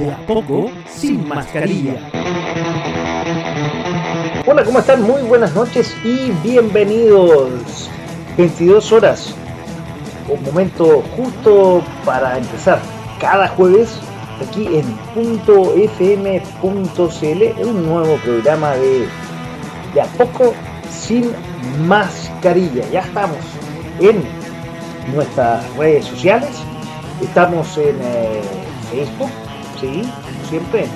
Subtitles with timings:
[0.00, 2.00] De a poco, sin mascarilla.
[4.46, 5.02] Hola, ¿cómo están?
[5.02, 7.90] Muy buenas noches y bienvenidos.
[8.38, 9.34] 22 horas.
[10.26, 12.80] Un momento justo para empezar
[13.20, 14.00] cada jueves
[14.40, 16.42] aquí en .fm.cl
[17.68, 19.06] un nuevo programa de
[19.92, 20.54] De a poco
[20.90, 21.30] sin
[21.86, 22.88] mascarilla.
[22.90, 23.36] Ya estamos
[23.98, 24.22] en
[25.14, 26.48] nuestras redes sociales.
[27.20, 28.40] Estamos en eh,
[28.90, 29.30] Facebook,
[29.80, 30.86] sí, como siempre,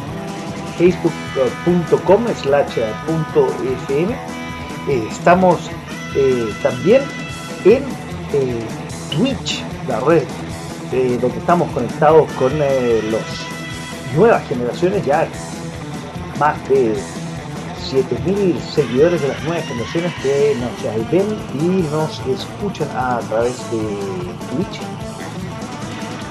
[0.79, 2.79] facebook.com slash
[3.89, 4.15] fm.
[4.89, 5.71] Eh, estamos
[6.15, 7.03] eh, también
[7.65, 7.83] en
[8.33, 8.67] eh,
[9.11, 10.25] Twitch, la red
[11.21, 15.27] donde estamos conectados con las nuevas generaciones, ya.
[16.39, 16.95] Más de
[17.91, 23.79] 7000 seguidores de las nuevas generaciones que nos ven y nos escuchan a través de
[24.53, 24.81] Twitch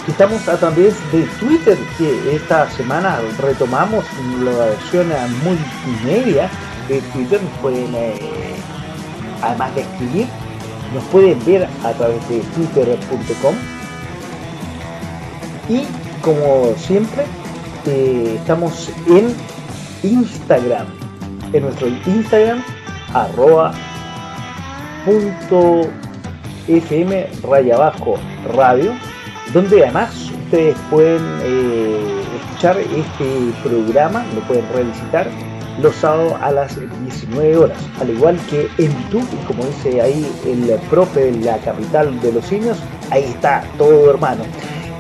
[0.08, 4.04] Estamos a través de Twitter, que esta semana retomamos
[4.44, 5.08] la versión
[5.46, 6.50] multimedia
[6.90, 7.42] de Twitter.
[7.42, 8.56] Nos pueden, eh,
[9.42, 10.28] además de escribir,
[10.94, 13.56] nos pueden ver a través de twitter.com.
[15.70, 15.86] Y
[16.22, 17.24] como siempre,
[17.86, 19.34] eh, estamos en
[20.04, 20.86] Instagram,
[21.54, 22.62] en nuestro Instagram,
[23.14, 23.72] arroba
[25.06, 25.90] punto
[26.68, 28.16] fm raya abajo
[28.54, 28.94] radio
[29.54, 35.28] donde además ustedes pueden eh, escuchar este programa, lo pueden revisitar
[35.80, 40.80] los sábados a las 19 horas, al igual que en YouTube, como dice ahí el
[40.90, 42.78] profe de la capital de los simios,
[43.10, 44.44] ahí está todo hermano.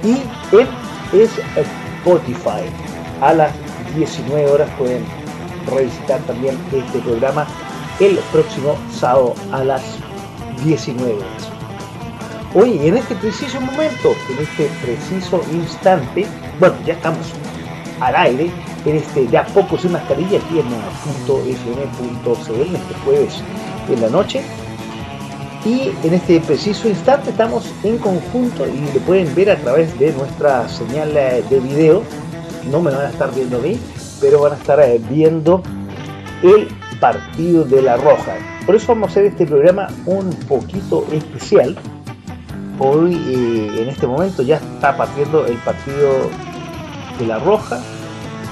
[0.03, 0.22] Y
[0.56, 0.68] en
[1.14, 2.66] Spotify,
[3.22, 3.52] a las
[3.96, 5.03] 19 horas pueden
[5.68, 7.47] revisitar también este programa
[8.00, 9.84] el próximo sábado a las
[10.64, 11.53] 19 horas.
[12.56, 16.28] Hoy, en este preciso momento, en este preciso instante,
[16.59, 17.34] bueno, ya estamos
[18.00, 18.52] al aire,
[18.86, 23.41] en este de a poco sin mascarilla aquí en .fm.cl, en este jueves
[23.90, 24.44] en la noche.
[25.66, 30.14] Y en este preciso instante estamos en conjunto y lo pueden ver a través de
[30.14, 32.03] nuestra señal de video.
[32.70, 33.80] No me van a estar viendo a mí,
[34.22, 35.64] pero van a estar eh, viendo
[36.44, 36.68] el
[37.00, 38.35] partido de la Roja.
[38.68, 41.75] Por eso vamos a hacer este programa un poquito especial
[42.79, 46.29] hoy eh, en este momento ya está partiendo el partido
[47.19, 47.79] de la Roja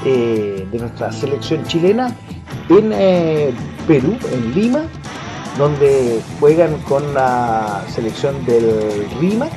[0.05, 2.15] eh, de nuestra selección chilena
[2.69, 3.53] en eh,
[3.87, 4.83] Perú, en Lima,
[5.57, 9.47] donde juegan con la selección del Rima,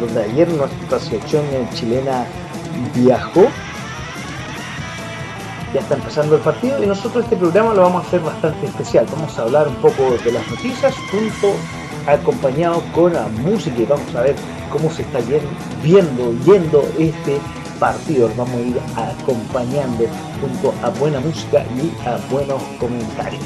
[0.00, 1.44] donde ayer nuestra selección
[1.74, 2.24] chilena
[2.94, 3.46] viajó
[5.72, 9.06] ya está empezando el partido y nosotros este programa lo vamos a hacer bastante especial.
[9.12, 11.54] Vamos a hablar un poco de las noticias junto
[12.06, 14.36] acompañado con la música y vamos a ver
[14.70, 15.20] cómo se está
[15.82, 17.38] viendo, yendo este
[17.78, 18.30] partido.
[18.36, 20.04] vamos a ir acompañando
[20.40, 23.44] junto a buena música y a buenos comentarios.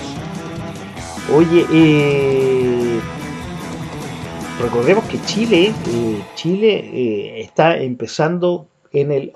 [1.35, 3.01] Oye, eh,
[4.61, 9.33] recordemos que Chile, eh, Chile eh, está empezando en el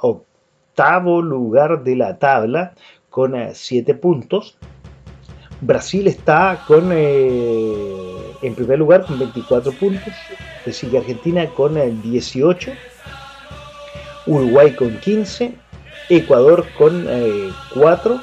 [1.23, 2.75] lugar de la tabla
[3.11, 4.57] con 7 eh, puntos.
[5.61, 10.13] Brasil está con eh, en primer lugar con 24 puntos.
[10.65, 12.71] Le sigue Argentina con 18.
[12.71, 12.75] Eh,
[14.27, 15.55] Uruguay con 15.
[16.11, 17.07] Ecuador con
[17.75, 18.21] 4.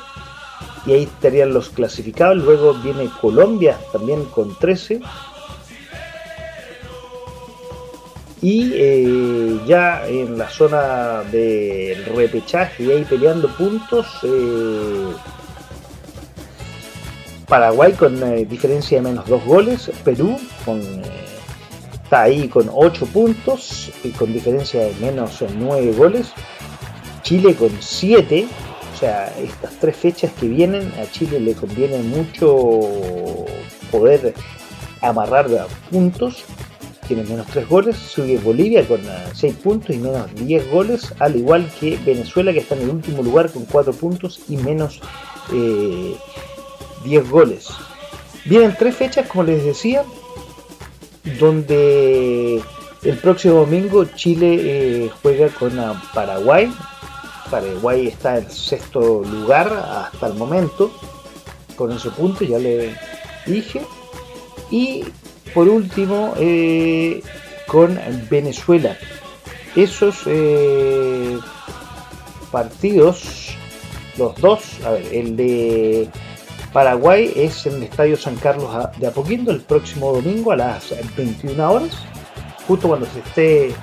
[0.85, 2.37] Y ahí estarían los clasificados.
[2.37, 5.01] Luego viene Colombia también con 13.
[8.45, 15.13] Y eh, ya en la zona del repechaje y ahí peleando puntos eh,
[17.47, 20.79] Paraguay con eh, diferencia de menos dos goles Perú con,
[21.91, 26.31] está ahí con 8 puntos y con diferencia de menos 9 goles
[27.23, 28.47] Chile con 7
[28.93, 33.47] o sea estas tres fechas que vienen a Chile le conviene mucho
[33.89, 34.35] poder
[35.01, 35.47] amarrar
[35.89, 36.45] puntos
[37.07, 39.01] tiene menos 3 goles, sigue Bolivia con
[39.33, 42.89] 6 eh, puntos y menos 10 goles, al igual que Venezuela que está en el
[42.89, 45.01] último lugar con 4 puntos y menos
[45.49, 47.69] 10 eh, goles.
[48.45, 50.03] Vienen tres fechas, como les decía,
[51.39, 52.61] donde
[53.01, 55.73] El próximo domingo Chile eh, juega con
[56.13, 56.71] Paraguay.
[57.49, 60.91] Paraguay está en sexto lugar hasta el momento.
[61.75, 62.95] Con ese punto ya le
[63.45, 63.81] dije.
[64.71, 65.05] Y
[65.55, 67.23] por último eh,
[67.65, 67.97] con
[68.29, 68.95] Venezuela.
[69.75, 71.39] Esos eh,
[72.51, 73.55] partidos,
[74.17, 76.09] los dos, a ver, el de
[76.73, 78.69] Paraguay es en el Estadio San Carlos
[78.99, 81.97] de Apoquindo el próximo domingo a las 21 horas,
[82.67, 83.73] justo cuando se esté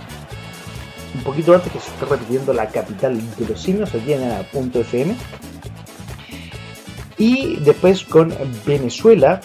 [1.14, 4.80] un poquito antes que se esté repitiendo la capital de los simios, aquí en punto
[4.80, 5.16] FM.
[7.16, 8.34] Y después con
[8.66, 9.40] Venezuela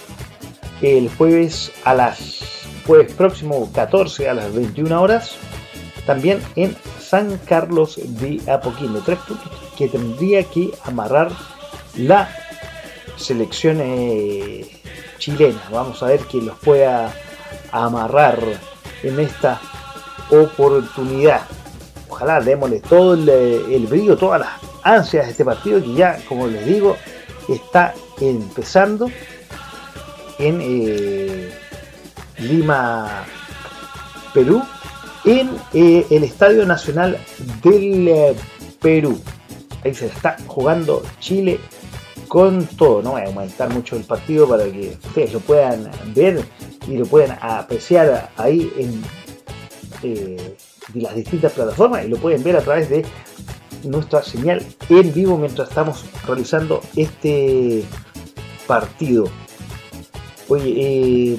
[0.81, 5.35] el jueves a las jueves próximo 14 a las 21 horas,
[6.05, 9.01] también en San Carlos de Apoquindo.
[9.01, 11.31] Tres puntos que tendría que amarrar
[11.95, 12.29] la
[13.17, 14.65] selección eh,
[15.17, 15.61] chilena.
[15.71, 17.13] Vamos a ver quién los pueda
[17.71, 18.39] amarrar
[19.03, 19.59] en esta
[20.29, 21.41] oportunidad.
[22.09, 24.49] Ojalá démosle todo el, brillo, todas las
[24.83, 26.95] ansias de este partido que ya, como les digo,
[27.49, 29.09] está empezando
[30.39, 31.51] en eh,
[32.39, 33.25] Lima,
[34.33, 34.61] Perú,
[35.25, 37.17] en eh, el Estadio Nacional
[37.63, 38.35] del
[38.81, 39.19] Perú.
[39.83, 41.59] Ahí se está jugando Chile
[42.27, 43.01] con todo.
[43.01, 46.43] No voy a aumentar mucho el partido para que ustedes lo puedan ver
[46.87, 49.03] y lo puedan apreciar ahí en
[50.03, 50.55] eh,
[50.93, 53.05] las distintas plataformas y lo pueden ver a través de
[53.83, 57.83] nuestra señal en vivo mientras estamos realizando este
[58.65, 59.29] partido.
[60.49, 61.37] Oye, eh,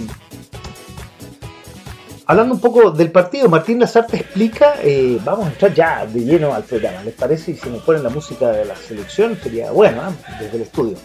[2.26, 6.52] hablando un poco del partido, Martín Lazarte explica, eh, vamos a entrar ya de lleno
[6.52, 7.52] al programa, ¿les parece?
[7.52, 10.34] Y si nos ponen la música de la selección sería bueno, ¿eh?
[10.40, 10.96] desde el estudio.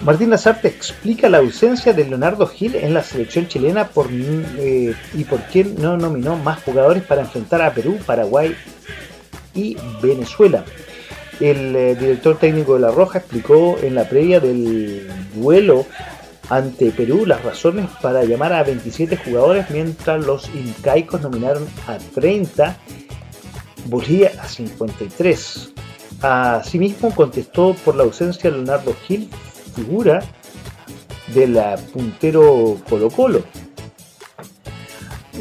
[0.00, 5.42] Martín Lazarte explica la ausencia de Leonardo Gil en la selección chilena por, y por
[5.44, 8.54] qué no nominó más jugadores para enfrentar a Perú, Paraguay
[9.54, 10.64] y Venezuela.
[11.38, 15.86] El director técnico de La Roja explicó en la previa del duelo
[16.50, 22.76] ante Perú las razones para llamar a 27 jugadores mientras los incaicos nominaron a 30,
[23.86, 25.72] Bolivia a 53.
[26.20, 29.30] Asimismo contestó por la ausencia de Leonardo Gil,
[29.74, 30.22] figura
[31.34, 31.56] del
[31.92, 33.44] puntero Colo Colo,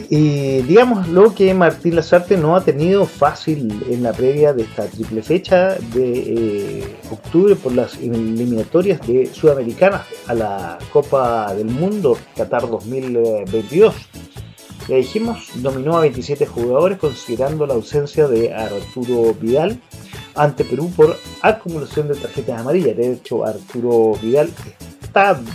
[0.10, 4.86] y digamos lo que Martín Lazarte no ha tenido fácil en la previa de esta
[4.88, 12.18] triple fecha de eh, octubre por las eliminatorias de Sudamericanas a la Copa del Mundo
[12.36, 13.94] Qatar 2022.
[14.88, 19.80] Le dijimos, dominó a 27 jugadores considerando la ausencia de Arturo Vidal
[20.34, 22.98] ante Perú por acumulación de tarjetas amarillas.
[22.98, 24.50] De hecho, Arturo Vidal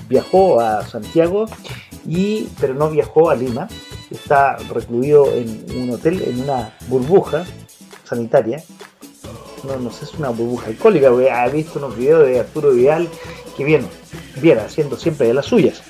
[0.09, 1.47] viajó a Santiago,
[2.07, 3.69] y, pero no viajó a Lima
[4.17, 7.45] está recluido en un hotel, en una burbuja
[8.05, 8.63] sanitaria.
[9.65, 13.09] No, no sé, es una burbuja alcohólica, ha visto unos videos de Arturo Vidal
[13.57, 13.87] que viene,
[14.41, 15.83] viene haciendo siempre de las suyas.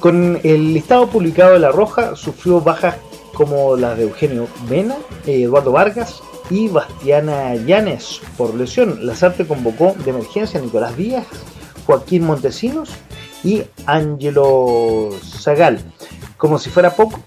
[0.00, 2.96] Con el listado publicado de La Roja, sufrió bajas
[3.34, 4.96] como las de Eugenio Mena,
[5.26, 9.06] Eduardo Vargas y Bastiana Llanes por lesión.
[9.06, 11.26] Lazarte convocó de emergencia a Nicolás Díaz,
[11.86, 12.90] Joaquín Montesinos
[13.44, 15.80] y Ángelo Zagal.
[16.38, 17.20] Como si fuera poco,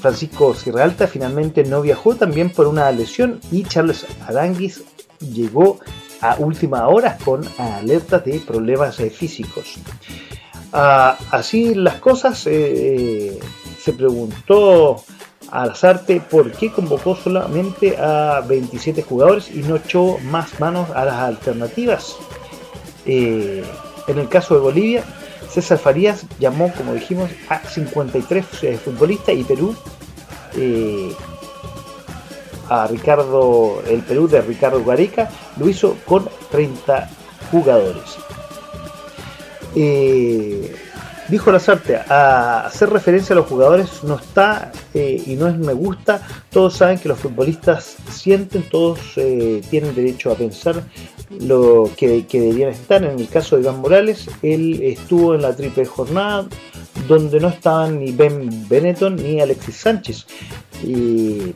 [0.00, 4.82] Francisco Sierralta finalmente no viajó también por una lesión y Charles Aranguis
[5.20, 5.78] llegó
[6.20, 9.76] a última hora con alertas de problemas eh, físicos.
[10.72, 13.38] Ah, así las cosas, eh,
[13.78, 15.02] se preguntó
[15.50, 21.04] a Lazarte por qué convocó solamente a 27 jugadores y no echó más manos a
[21.04, 22.16] las alternativas.
[23.06, 23.64] Eh,
[24.06, 25.04] en el caso de Bolivia,
[25.50, 29.74] César Farías llamó, como dijimos, a 53 eh, futbolistas y Perú
[30.54, 31.12] eh,
[32.68, 37.08] a Ricardo, el Perú de Ricardo Guarica lo hizo con 30
[37.50, 38.16] jugadores.
[39.74, 40.74] Eh,
[41.28, 46.20] dijo Lazarte, a hacer referencia a los jugadores no está y no es me gusta,
[46.50, 50.82] todos saben que los futbolistas sienten, todos tienen derecho a pensar,
[51.30, 53.04] lo que, deberían estar.
[53.04, 56.48] En el caso de Iván Morales, él estuvo en la triple jornada
[57.06, 60.26] donde no estaban ni Ben Benetton ni Alexis Sánchez.
[60.82, 61.54] Y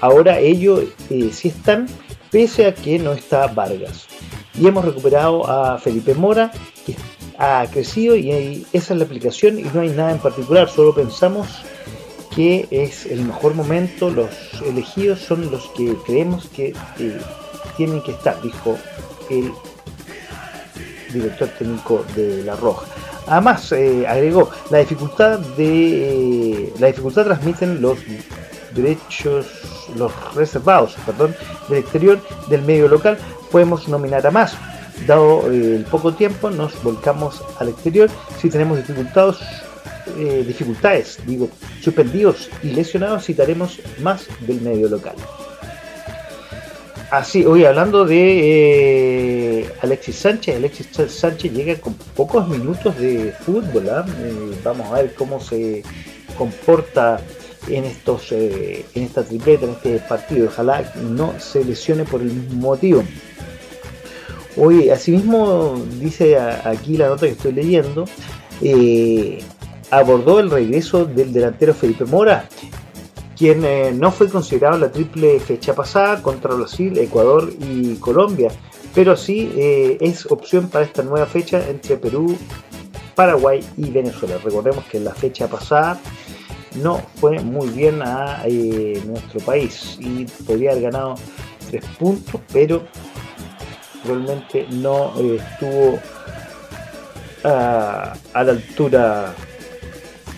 [0.00, 1.86] ahora ellos eh, sí están,
[2.30, 4.06] pese a que no está Vargas.
[4.54, 6.50] Y hemos recuperado a Felipe Mora,
[6.84, 6.96] que
[7.38, 11.46] ha crecido y esa es la aplicación y no hay nada en particular, solo pensamos
[12.34, 14.30] que es el mejor momento, los
[14.64, 17.18] elegidos son los que creemos que eh,
[17.76, 18.76] tienen que estar, dijo
[19.30, 19.52] el
[21.12, 22.86] director técnico de La Roja.
[23.26, 27.98] Además, eh, agregó, la dificultad de la dificultad transmiten los
[28.74, 29.46] derechos,
[29.96, 31.34] los reservados, perdón,
[31.68, 33.18] del exterior del medio local.
[33.50, 34.56] Podemos nominar a más.
[35.06, 38.10] Dado el poco tiempo, nos volcamos al exterior.
[38.40, 39.36] Si tenemos dificultades,
[40.46, 41.48] dificultades, digo,
[41.80, 45.14] suspendidos y lesionados, citaremos más del medio local.
[47.10, 53.88] Así, hoy hablando de eh, Alexis Sánchez, Alexis Sánchez llega con pocos minutos de fútbol.
[53.88, 54.04] ¿ah?
[54.18, 55.82] Eh, vamos a ver cómo se
[56.36, 57.18] comporta
[57.66, 60.48] en estos eh, en esta tripleta, en este partido.
[60.48, 63.02] Ojalá no se lesione por el mismo motivo.
[64.58, 68.04] Hoy, asimismo, dice aquí la nota que estoy leyendo,
[69.90, 72.48] abordó el regreso del delantero Felipe Mora
[73.38, 78.50] quien eh, no fue considerado la triple fecha pasada contra Brasil, Ecuador y Colombia,
[78.94, 82.36] pero sí eh, es opción para esta nueva fecha entre Perú,
[83.14, 84.38] Paraguay y Venezuela.
[84.42, 86.00] Recordemos que la fecha pasada
[86.82, 91.14] no fue muy bien a eh, nuestro país y podría haber ganado
[91.70, 92.82] tres puntos, pero
[94.04, 95.98] realmente no estuvo
[97.44, 99.34] a, la altura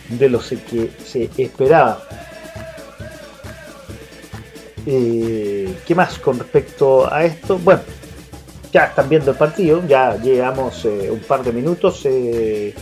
[0.09, 2.03] de lo que se esperaba.
[4.87, 7.59] Eh, ¿Qué más con respecto a esto?
[7.59, 7.83] Bueno,
[8.73, 12.75] ya están viendo el partido, ya llevamos eh, un par de minutos eh,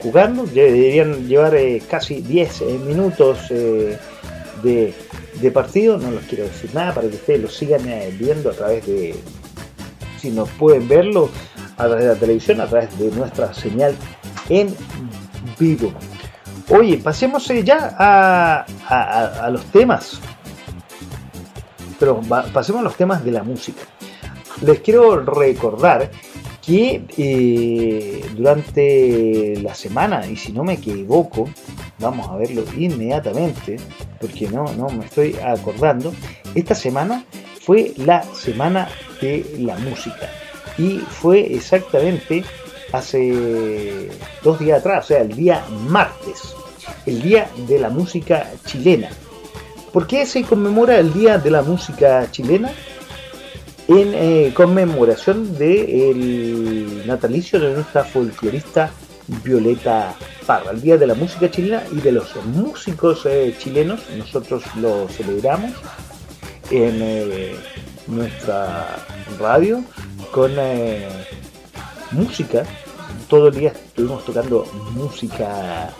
[0.00, 1.56] jugando, deberían llevar
[1.88, 4.94] casi 10 minutos de,
[5.54, 7.82] partido, no les quiero decir nada para que ustedes lo sigan
[8.18, 9.14] viendo a través de,
[10.18, 11.30] si no pueden verlo,
[11.76, 13.94] a través de la televisión, a través de nuestra señal
[14.48, 14.74] en
[15.58, 15.92] vivo.
[16.70, 20.20] Oye, pasemos ya a los temas
[21.98, 22.20] pero
[22.52, 23.82] pasemos a los temas de la música.
[24.62, 26.10] Les quiero recordar
[26.64, 31.48] que eh, durante la semana, y si no me equivoco,
[31.98, 33.76] vamos a verlo inmediatamente,
[34.20, 36.12] porque no, no me estoy acordando,
[36.54, 37.24] esta semana
[37.60, 38.88] fue la semana
[39.20, 40.30] de la música.
[40.76, 42.44] Y fue exactamente
[42.92, 44.08] hace
[44.42, 46.54] dos días atrás, o sea, el día martes,
[47.06, 49.10] el día de la música chilena.
[49.92, 52.70] ¿Por qué se conmemora el Día de la Música Chilena?
[53.88, 58.90] En eh, conmemoración del natalicio de nuestra folclorista
[59.42, 60.14] Violeta
[60.46, 64.00] Parra, el Día de la Música Chilena y de los músicos eh, chilenos.
[64.16, 65.72] Nosotros lo celebramos
[66.70, 67.56] en eh,
[68.08, 68.96] nuestra
[69.38, 69.82] radio
[70.32, 70.52] con
[72.12, 72.64] música.
[73.28, 75.90] Todo el día estuvimos tocando música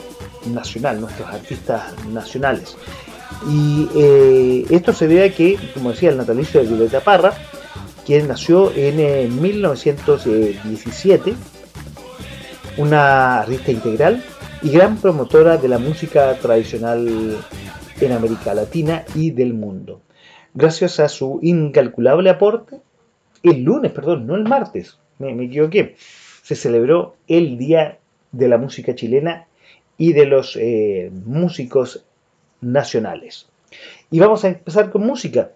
[0.46, 2.76] nacional, nuestros artistas nacionales.
[3.48, 7.32] Y eh, esto se debe a que, como decía, el natalicio de Violeta Parra,
[8.04, 11.34] quien nació en 1917, eh,
[12.78, 14.24] una artista integral
[14.62, 17.36] y gran promotora de la música tradicional
[18.00, 20.00] en América Latina y del mundo.
[20.60, 22.80] Gracias a su incalculable aporte,
[23.44, 25.94] el lunes, perdón, no el martes, me, equivoqué,
[26.42, 27.98] se celebró el Día
[28.32, 29.46] de la Música Chilena
[29.98, 32.04] y de los eh, músicos
[32.60, 33.48] nacionales.
[34.10, 35.52] Y vamos a empezar con música.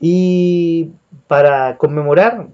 [0.00, 0.92] Y
[1.26, 2.46] para conmemorar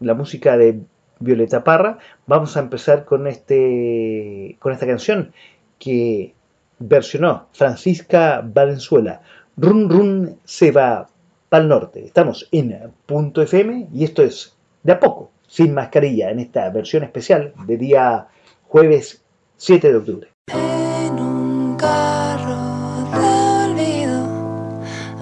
[0.00, 0.80] la música de
[1.18, 1.96] Violeta Parra,
[2.26, 5.32] vamos a empezar con, este, con esta canción
[5.78, 6.34] que
[6.78, 9.22] versionó Francisca Valenzuela.
[9.56, 11.08] Run Run se va
[11.52, 12.02] para el norte.
[12.02, 17.04] Estamos en Punto FM y esto es de a poco, sin mascarilla, en esta versión
[17.04, 18.26] especial de día
[18.68, 19.22] jueves
[19.58, 20.28] 7 de octubre.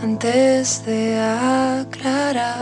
[0.03, 2.61] antes de aclarar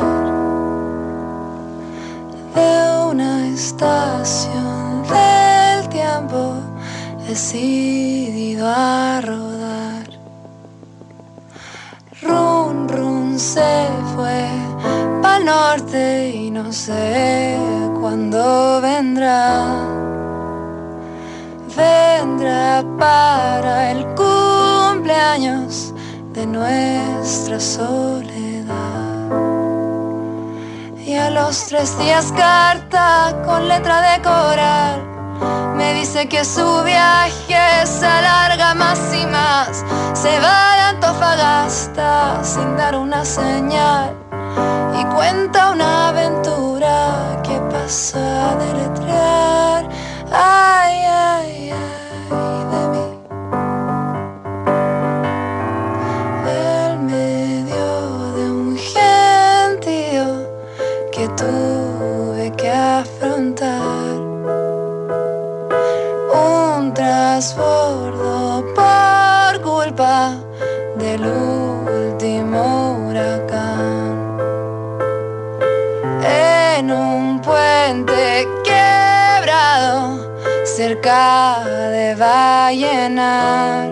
[2.54, 6.54] de una estación del tiempo
[7.26, 10.08] decidido a rodar.
[12.22, 13.07] Run, run
[13.38, 14.48] se fue
[15.22, 17.56] para norte y no sé
[18.00, 19.64] cuándo vendrá.
[21.76, 25.94] Vendrá para el cumpleaños
[26.32, 28.74] de nuestra soledad.
[31.06, 35.07] Y a los tres días carta con letra de coral.
[35.76, 39.84] Me dice que su viaje se alarga más y más.
[40.14, 44.14] Se va de Antofagasta sin dar una señal.
[44.98, 49.88] Y cuenta una aventura que pasa a deletrear.
[50.32, 50.87] Ay,
[67.38, 70.34] transbordo por culpa
[70.96, 74.38] del último huracán.
[76.24, 80.18] En un puente quebrado
[80.64, 83.88] cerca de Vallenar.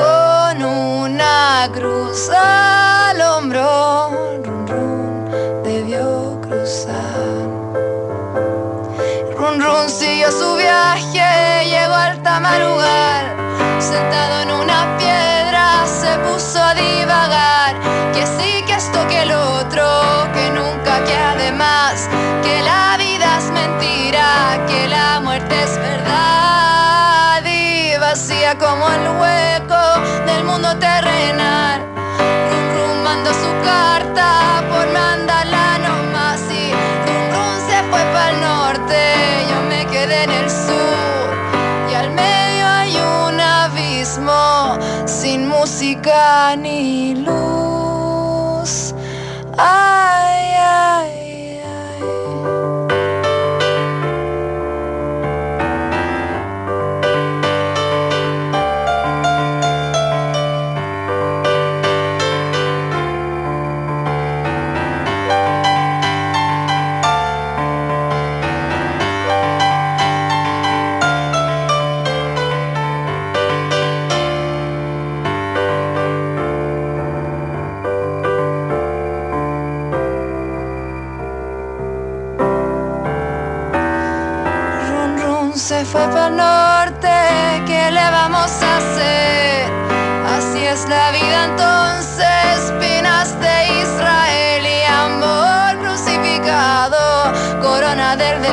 [0.00, 7.12] Con una cruz al hombro, run, run debió cruzar.
[9.36, 11.11] Run Run siguió su viaje
[11.92, 13.24] vuelta marugar.
[13.78, 17.72] Sentado en una piedra se puso a divagar.
[18.14, 19.86] Que sí, que esto, que el otro,
[20.34, 22.08] que nunca, que además.
[22.42, 24.26] Que la vida es mentira,
[24.68, 27.42] que la muerte es verdad.
[27.44, 29.84] Y vacía como el hueco
[30.28, 31.80] del mundo terrenal.
[32.74, 34.28] rum Rumando su carta
[45.62, 48.92] música ni luz.
[49.56, 50.31] Ay,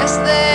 [0.10, 0.49] Just there.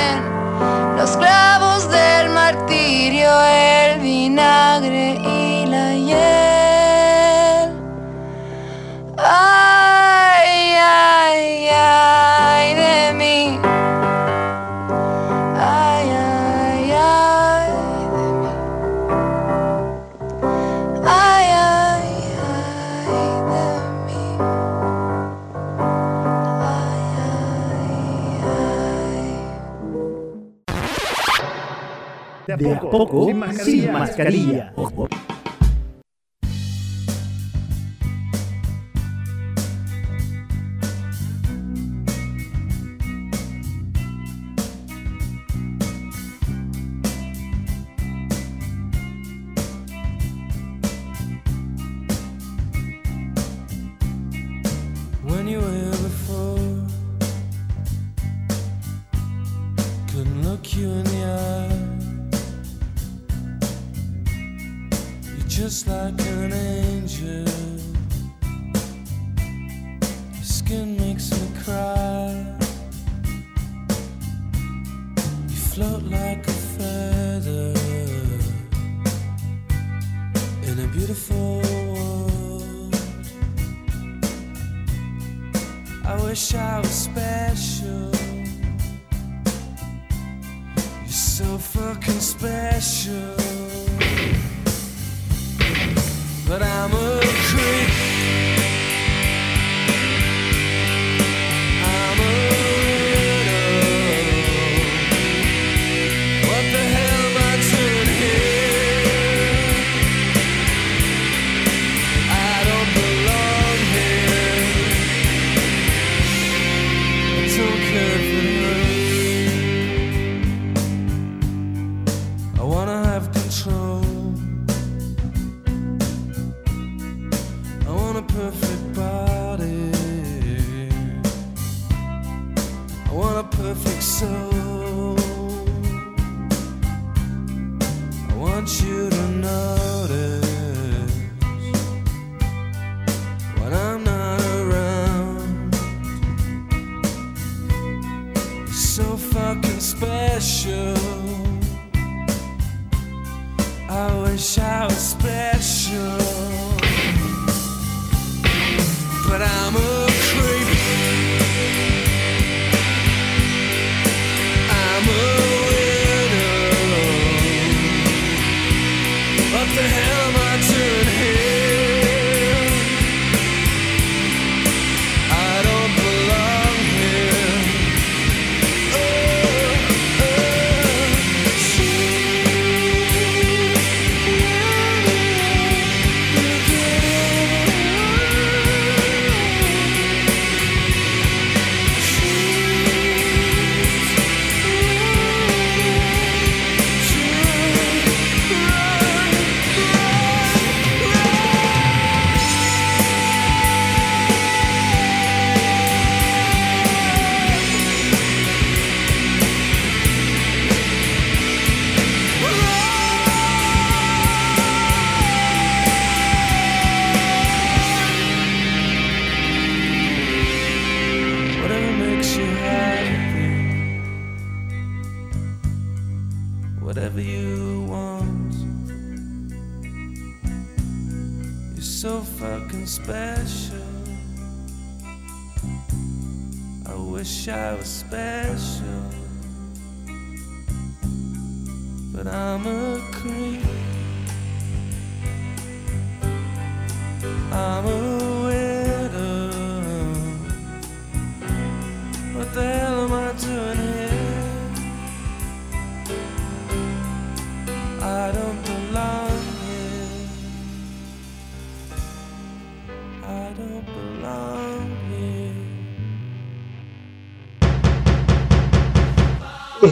[32.56, 33.26] de a poco.
[33.64, 34.73] Sin mascarilla.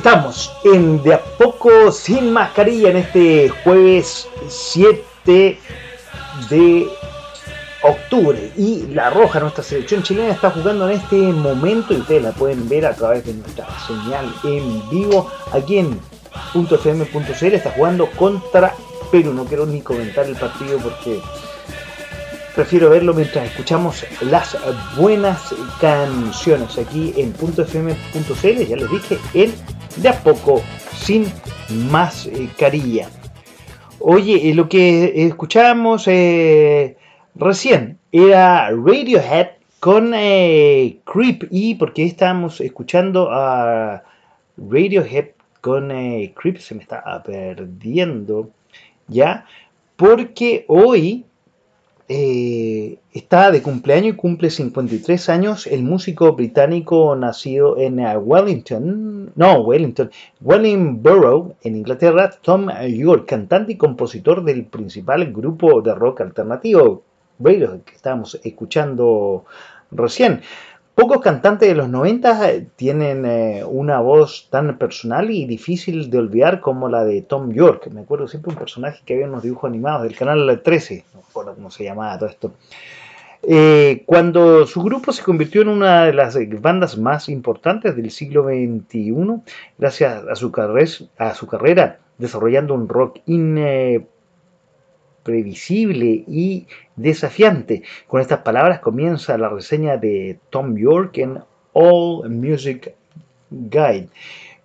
[0.04, 5.56] Estamos en De a poco sin mascarilla en este jueves 7
[6.50, 6.88] de
[7.84, 12.32] octubre y La Roja, nuestra selección chilena, está jugando en este momento y ustedes la
[12.32, 16.00] pueden ver a través de nuestra señal en vivo aquí en
[16.52, 18.74] .fm.cl está jugando contra
[19.12, 19.32] Perú.
[19.32, 21.20] No quiero ni comentar el partido porque
[22.56, 24.56] prefiero verlo mientras escuchamos las
[24.96, 29.54] buenas canciones aquí en .fm.cl, ya les dije, en
[29.96, 30.62] de a poco,
[30.94, 31.26] sin
[31.90, 32.28] más
[32.58, 33.10] eh.
[33.98, 36.96] Oye, eh, lo que escuchábamos eh,
[37.34, 39.48] recién era Radiohead
[39.80, 44.02] con Creep y porque estábamos escuchando a
[44.56, 48.50] Radiohead con Creep se me está perdiendo
[49.08, 49.46] ya
[49.96, 51.24] porque hoy
[52.14, 59.32] eh, está de cumpleaños y cumple 53 años el músico británico nacido en eh, Wellington,
[59.34, 60.10] no, Wellington,
[60.42, 67.02] Wellingborough, en Inglaterra, Tom York, cantante y compositor del principal grupo de rock alternativo,
[67.42, 69.46] que estábamos escuchando
[69.90, 70.42] recién.
[70.94, 76.18] Pocos cantantes de los 90 eh, tienen eh, una voz tan personal y difícil de
[76.18, 77.88] olvidar como la de Tom York.
[77.90, 81.20] Me acuerdo siempre un personaje que había en los dibujos animados del canal 13, no
[81.20, 82.52] me acuerdo cómo se llamaba todo esto.
[83.44, 88.44] Eh, cuando su grupo se convirtió en una de las bandas más importantes del siglo
[88.44, 89.14] XXI,
[89.78, 93.18] gracias a su, carrera desarrollando un rock
[95.22, 97.82] imprevisible y desafiante.
[98.08, 101.38] Con estas palabras comienza la reseña de Tom York en
[101.72, 102.94] All Music
[103.50, 104.08] Guide.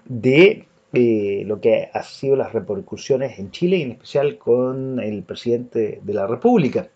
[0.05, 5.23] de eh, lo que ha sido las repercusiones en Chile y en especial con el
[5.23, 6.89] presidente de la República.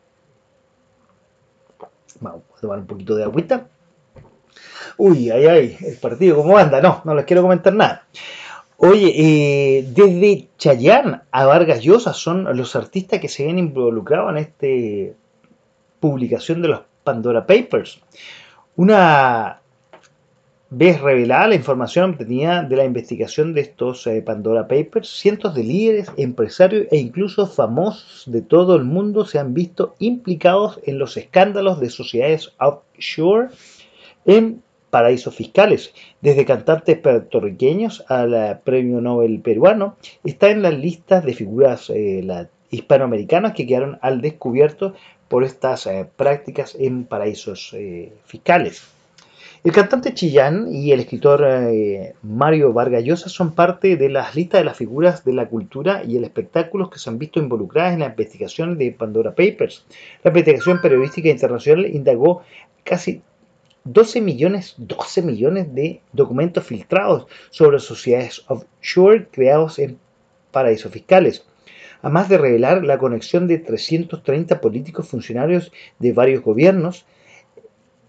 [2.20, 3.68] Vamos a tomar un poquito de agüita.
[4.96, 6.80] Uy, ay, ay, el partido cómo anda.
[6.80, 8.06] No, no les quiero comentar nada.
[8.78, 14.36] Oye, eh, desde Chayanne a Vargas Llosa son los artistas que se ven involucrados en
[14.38, 15.16] esta
[15.98, 18.00] publicación de los Pandora Papers.
[18.76, 19.60] Una
[20.70, 25.64] vez revelada la información obtenida de la investigación de estos eh, Pandora Papers, cientos de
[25.64, 31.16] líderes, empresarios e incluso famosos de todo el mundo se han visto implicados en los
[31.16, 33.48] escándalos de sociedades offshore
[34.26, 35.94] en paraísos fiscales.
[36.20, 42.46] Desde cantantes puertorriqueños al eh, premio Nobel peruano, está en las listas de figuras eh,
[42.70, 44.92] hispanoamericanas que quedaron al descubierto
[45.28, 47.76] por estas prácticas en paraísos
[48.24, 48.97] fiscales.
[49.68, 54.62] El cantante Chillán y el escritor eh, Mario Vargas Llosa son parte de las listas
[54.62, 57.98] de las figuras de la cultura y el espectáculo que se han visto involucradas en
[57.98, 59.84] la investigación de Pandora Papers.
[60.24, 62.44] La investigación periodística internacional indagó
[62.82, 63.20] casi
[63.84, 69.98] 12 millones, 12 millones de documentos filtrados sobre sociedades offshore creados en
[70.50, 71.44] paraísos fiscales,
[72.00, 77.04] además de revelar la conexión de 330 políticos funcionarios de varios gobiernos,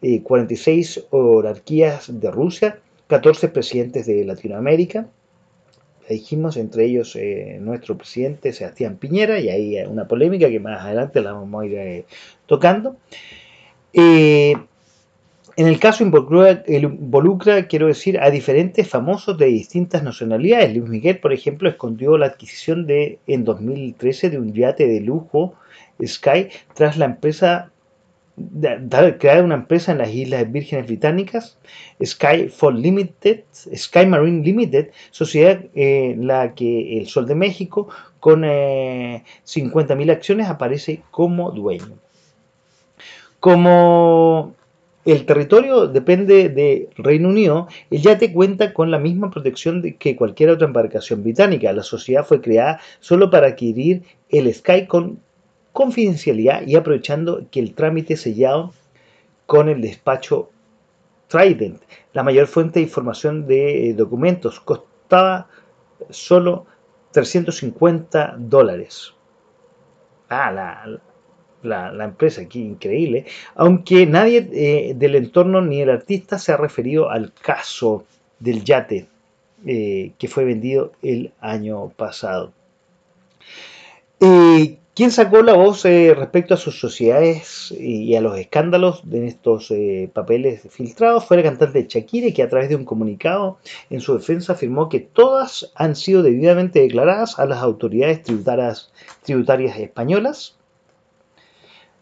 [0.01, 5.07] eh, 46 orarquías de Rusia, 14 presidentes de Latinoamérica,
[6.13, 10.81] dijimos, entre ellos eh, nuestro presidente Sebastián Piñera, y ahí hay una polémica que más
[10.81, 12.05] adelante la vamos a ir eh,
[12.45, 12.97] tocando.
[13.93, 14.55] Eh,
[15.55, 20.75] en el caso involucra, involucra, quiero decir, a diferentes famosos de distintas nacionalidades.
[20.75, 25.53] Luis Miguel, por ejemplo, escondió la adquisición de, en 2013 de un yate de lujo
[26.01, 27.71] Sky tras la empresa
[29.19, 31.58] crear una empresa en las Islas Vírgenes Británicas,
[32.04, 33.43] Skyfall Limited,
[33.75, 40.12] Sky Marine Limited, sociedad eh, en la que el Sol de México, con eh, 50.000
[40.12, 41.97] acciones, aparece como dueño.
[43.39, 44.54] Como
[45.06, 50.49] el territorio depende de Reino Unido, el yate cuenta con la misma protección que cualquier
[50.49, 51.71] otra embarcación británica.
[51.71, 55.19] La sociedad fue creada solo para adquirir el Sky con
[55.73, 58.73] confidencialidad y aprovechando que el trámite sellado
[59.45, 60.49] con el despacho
[61.27, 61.82] Trident,
[62.13, 65.47] la mayor fuente de información de eh, documentos, costaba
[66.10, 66.65] solo
[67.12, 69.13] 350 dólares.
[70.27, 73.25] Ah, la, la, empresa, aquí increíble.
[73.55, 78.05] Aunque nadie eh, del entorno ni el artista se ha referido al caso
[78.39, 79.08] del yate
[79.65, 82.53] eh, que fue vendido el año pasado.
[84.99, 89.71] ¿Quién sacó la voz eh, respecto a sus sociedades y a los escándalos de estos
[89.71, 91.23] eh, papeles filtrados?
[91.23, 93.59] Fue la cantante Shakira, que a través de un comunicado
[93.89, 98.91] en su defensa afirmó que todas han sido debidamente declaradas a las autoridades tributarias,
[99.23, 100.57] tributarias españolas,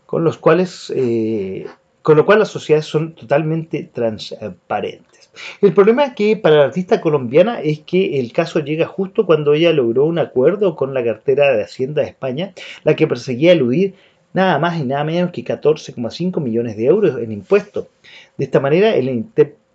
[0.07, 1.67] con los cuales, eh,
[2.07, 5.29] con lo cual las sociedades son totalmente transparentes.
[5.61, 9.73] El problema que para la artista colombiana es que el caso llega justo cuando ella
[9.73, 12.53] logró un acuerdo con la cartera de Hacienda de España,
[12.85, 13.95] la que perseguía eludir
[14.31, 17.87] nada más y nada menos que 14,5 millones de euros en impuestos.
[18.37, 18.91] De esta manera,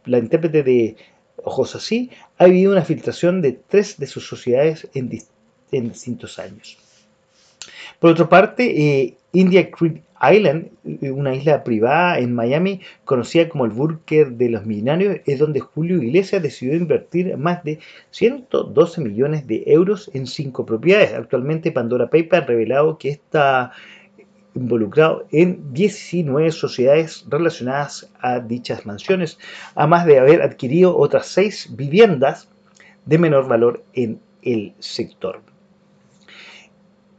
[0.07, 0.97] la intérprete de
[1.45, 5.29] Ojos Así ha vivido una filtración de tres de sus sociedades en, dis-
[5.71, 6.79] en distintos años.
[8.01, 8.65] Por otra parte,
[9.03, 10.71] eh, India Creek Island,
[11.03, 16.03] una isla privada en Miami, conocida como el búnker de los millonarios, es donde Julio
[16.03, 17.81] Iglesias decidió invertir más de
[18.11, 21.13] 112 millones de euros en cinco propiedades.
[21.15, 23.73] Actualmente Pandora Paper ha revelado que está
[24.55, 29.39] involucrado en 19 sociedades relacionadas a dichas mansiones,
[29.75, 32.49] además de haber adquirido otras seis viviendas
[33.07, 35.52] de menor valor en el sector.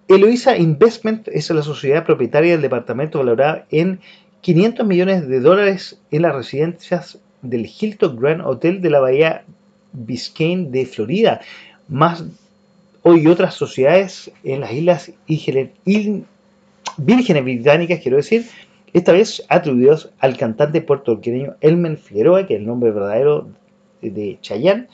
[0.10, 4.02] Eloisa Investment es la sociedad propietaria del departamento valorado en
[4.42, 9.46] 500 millones de dólares en las residencias del Hilton Grand Hotel de la Bahía
[9.94, 11.40] Biscayne de Florida,
[11.88, 12.26] más
[13.04, 15.12] hoy otras sociedades en las islas
[16.98, 18.46] Vírgenes Británicas, quiero decir,
[18.92, 23.48] esta vez atribuidos al cantante puertorriqueño Elmen Figueroa, que es el nombre verdadero
[24.02, 24.88] de Chayanne,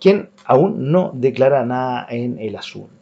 [0.00, 2.95] quien aún no declara nada en el asunto.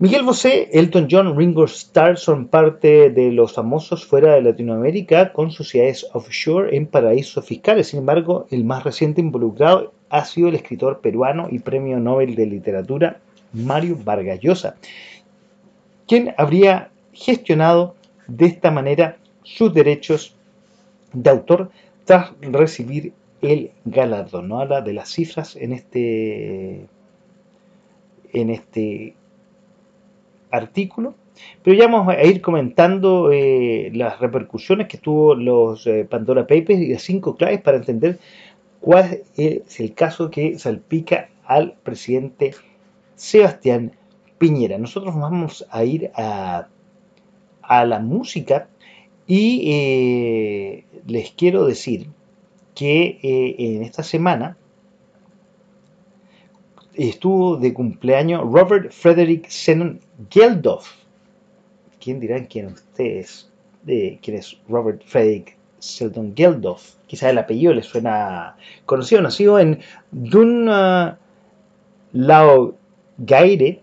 [0.00, 5.52] Miguel Bosé, Elton John, Ringo Starr son parte de los famosos fuera de Latinoamérica con
[5.52, 7.88] sociedades offshore en paraísos fiscales.
[7.88, 12.46] Sin embargo, el más reciente involucrado ha sido el escritor peruano y premio Nobel de
[12.46, 13.20] Literatura
[13.52, 14.74] Mario Vargas Llosa,
[16.08, 17.94] quien habría gestionado
[18.26, 20.34] de esta manera sus derechos
[21.12, 21.70] de autor
[22.04, 24.48] tras recibir el galardón.
[24.48, 26.86] No habla de las cifras en este
[28.32, 29.14] en este
[30.54, 31.14] artículo,
[31.62, 36.80] pero ya vamos a ir comentando eh, las repercusiones que tuvo los eh, Pandora Papers
[36.80, 38.18] y las cinco claves para entender
[38.80, 42.54] cuál es el caso que salpica al presidente
[43.16, 43.92] Sebastián
[44.38, 44.78] Piñera.
[44.78, 46.68] Nosotros vamos a ir a,
[47.68, 48.68] la música
[49.26, 52.08] y eh, les quiero decir
[52.74, 54.58] que en esta semana
[56.96, 60.90] estuvo de cumpleaños Robert Frederick Zenon Geldof.
[62.00, 63.50] ¿Quién dirán quién ustedes?
[63.84, 66.94] ¿Quién es Robert Frederick Zenon Geldof?
[67.06, 69.22] Quizá el apellido le suena conocido.
[69.22, 69.80] Nacido en
[70.10, 70.66] Dun
[72.12, 72.76] Lao
[73.18, 73.82] Gaire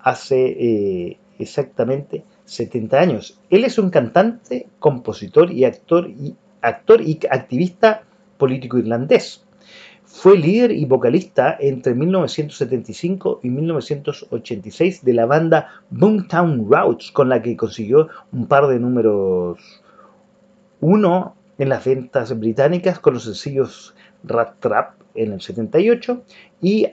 [0.00, 3.38] hace eh, exactamente 70 años.
[3.50, 8.04] Él es un cantante, compositor y actor y, actor y activista
[8.38, 9.44] político irlandés.
[10.10, 17.42] Fue líder y vocalista entre 1975 y 1986 de la banda Boomtown Roots, con la
[17.42, 19.58] que consiguió un par de números
[20.80, 23.94] uno en las ventas británicas con los sencillos
[24.24, 26.22] Rat Trap en el 78
[26.62, 26.86] y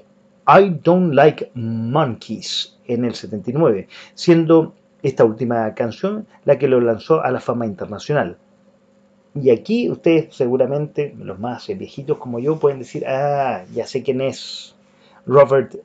[0.47, 7.23] I Don't Like Monkeys en el 79, siendo esta última canción la que lo lanzó
[7.23, 8.37] a la fama internacional.
[9.35, 14.21] Y aquí ustedes seguramente, los más viejitos como yo, pueden decir, ah, ya sé quién
[14.21, 14.75] es
[15.25, 15.75] Robert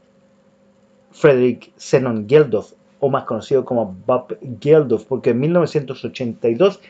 [1.11, 6.81] Frederick Zenon Geldof, o más conocido como Bob Geldof, porque en 1982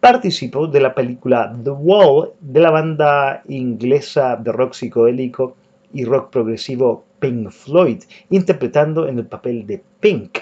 [0.00, 5.56] participó de la película The Wall de la banda inglesa de rock psicodélico
[5.94, 10.38] y rock progresivo Pink Floyd, interpretando en el papel de Pink,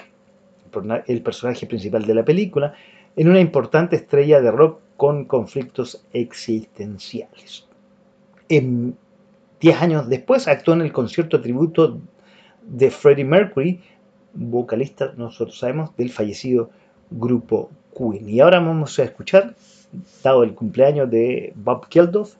[1.07, 2.73] el personaje principal de la película,
[3.15, 7.65] en una importante estrella de rock con conflictos existenciales.
[8.49, 8.97] En,
[9.59, 11.99] diez años después actuó en el concierto tributo
[12.63, 13.79] de Freddie Mercury,
[14.33, 16.69] vocalista, nosotros sabemos, del fallecido
[17.11, 18.29] grupo Queen.
[18.29, 19.55] Y ahora vamos a escuchar,
[20.23, 22.35] dado el cumpleaños de Bob Geldof,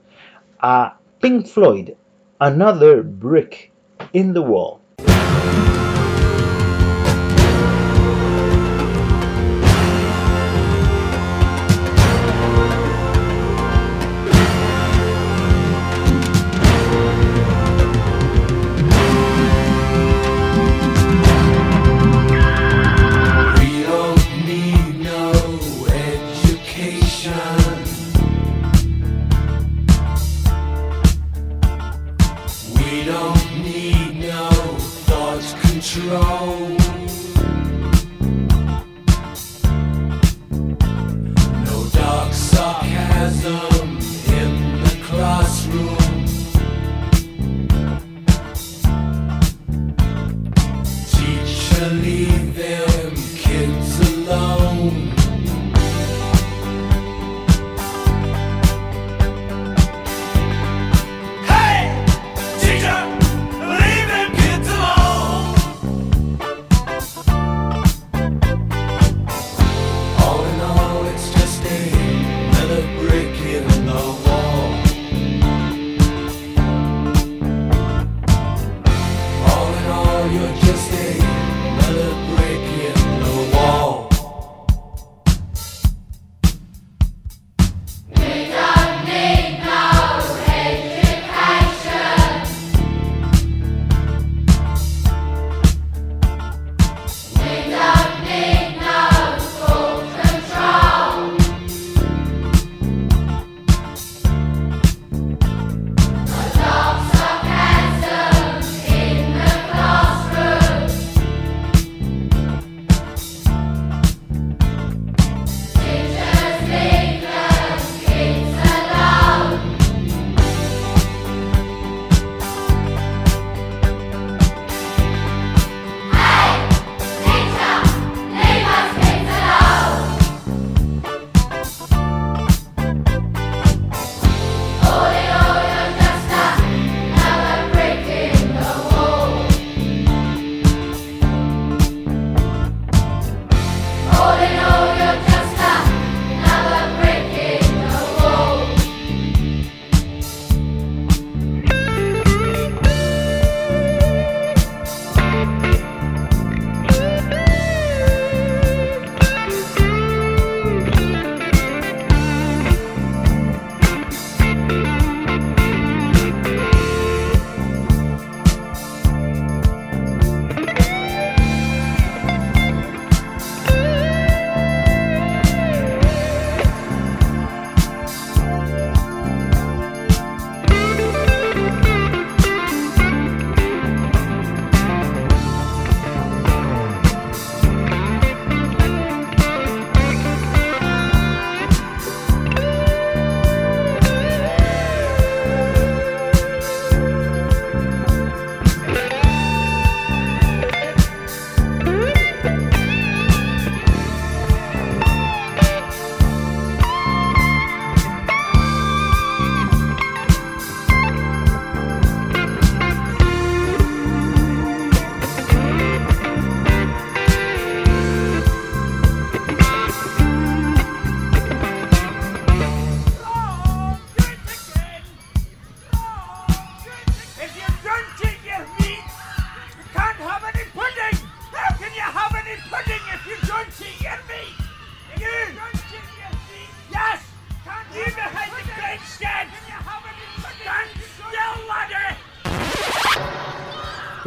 [0.58, 1.90] a Pink Floyd,
[2.38, 3.72] Another Brick
[4.12, 4.78] in the Wall.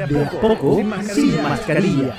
[0.10, 0.82] De a poco,
[1.14, 2.18] sin mascarilla.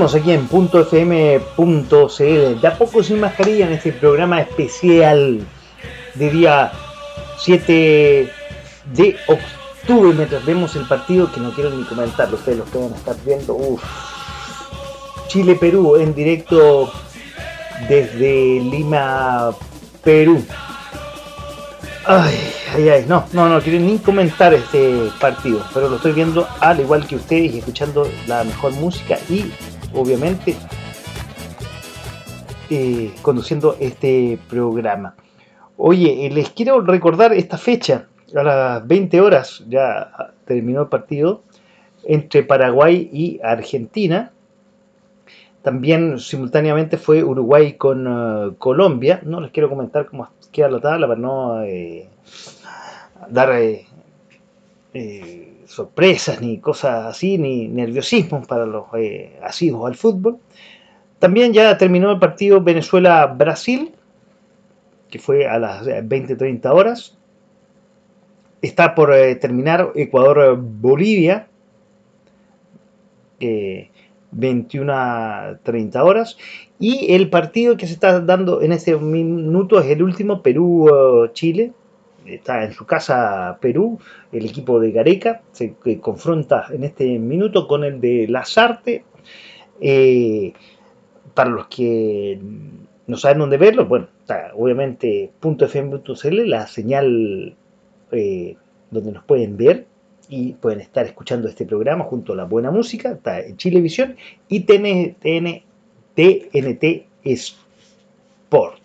[0.00, 1.44] Aquí en .fm.cl,
[2.60, 5.46] de a poco sin mascarilla en este programa especial
[6.14, 6.72] de día
[7.38, 8.32] 7
[8.94, 13.14] de octubre, mientras vemos el partido que no quiero ni comentarlo, ustedes lo pueden estar
[13.26, 13.58] viendo.
[15.28, 16.90] Chile-Perú en directo
[17.86, 19.50] desde Lima,
[20.02, 20.42] Perú.
[22.06, 22.38] Ay,
[22.74, 26.80] ay, ay, no, no, no quiero ni comentar este partido, pero lo estoy viendo al
[26.80, 29.52] igual que ustedes escuchando la mejor música y
[29.94, 30.56] obviamente
[32.72, 35.16] eh, conduciendo este programa.
[35.76, 40.12] Oye, eh, les quiero recordar esta fecha, a las 20 horas ya
[40.44, 41.42] terminó el partido
[42.04, 44.30] entre Paraguay y Argentina.
[45.62, 49.20] También simultáneamente fue Uruguay con eh, Colombia.
[49.24, 51.56] No les quiero comentar cómo queda la tabla para no
[53.28, 53.50] dar
[55.70, 60.38] sorpresas ni cosas así, ni nerviosismo para los eh, asiduos al fútbol.
[61.20, 63.92] También ya terminó el partido Venezuela-Brasil,
[65.08, 67.16] que fue a las 20-30 horas.
[68.62, 71.46] Está por eh, terminar Ecuador-Bolivia,
[73.38, 73.90] eh,
[74.32, 76.36] 21 a 30 horas.
[76.80, 81.72] Y el partido que se está dando en este minuto es el último, Perú-Chile.
[82.26, 83.98] Está en su casa Perú,
[84.30, 89.04] el equipo de Gareca se confronta en este minuto con el de Lazarte.
[89.80, 90.52] Eh,
[91.34, 92.38] para los que
[93.06, 97.56] no saben dónde verlo, bueno, está obviamente .fm.cl, la señal
[98.12, 98.56] eh,
[98.90, 99.86] donde nos pueden ver
[100.28, 104.16] y pueden estar escuchando este programa junto a la buena música, está en Chilevisión
[104.48, 105.62] y TN, TN,
[106.14, 108.79] TNT Sport.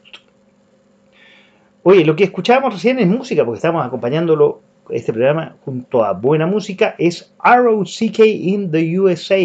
[1.88, 4.60] Oye, lo que escuchábamos recién es música, porque estamos acompañándolo
[4.90, 9.38] este programa junto a buena música, es ROCK in the USA,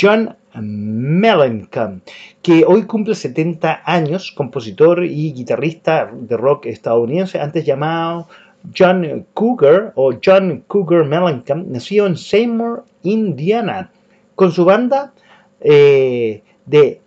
[0.00, 2.04] John Mellencamp,
[2.42, 8.28] que hoy cumple 70 años, compositor y guitarrista de rock estadounidense, antes llamado
[8.72, 13.90] John Cougar o John Cougar Mellencamp, nació en Seymour, Indiana,
[14.36, 15.12] con su banda
[15.58, 17.00] eh, de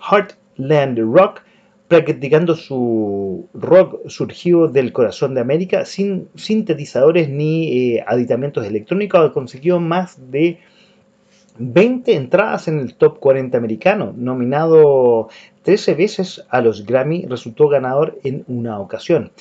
[0.00, 1.44] Heartland Rock,
[1.90, 9.80] practicando su rock surgido del corazón de América, sin sintetizadores ni eh, aditamentos electrónicos, consiguió
[9.80, 10.60] más de
[11.58, 15.30] 20 entradas en el top 40 americano, nominado
[15.64, 19.32] 13 veces a los Grammy, resultó ganador en una ocasión.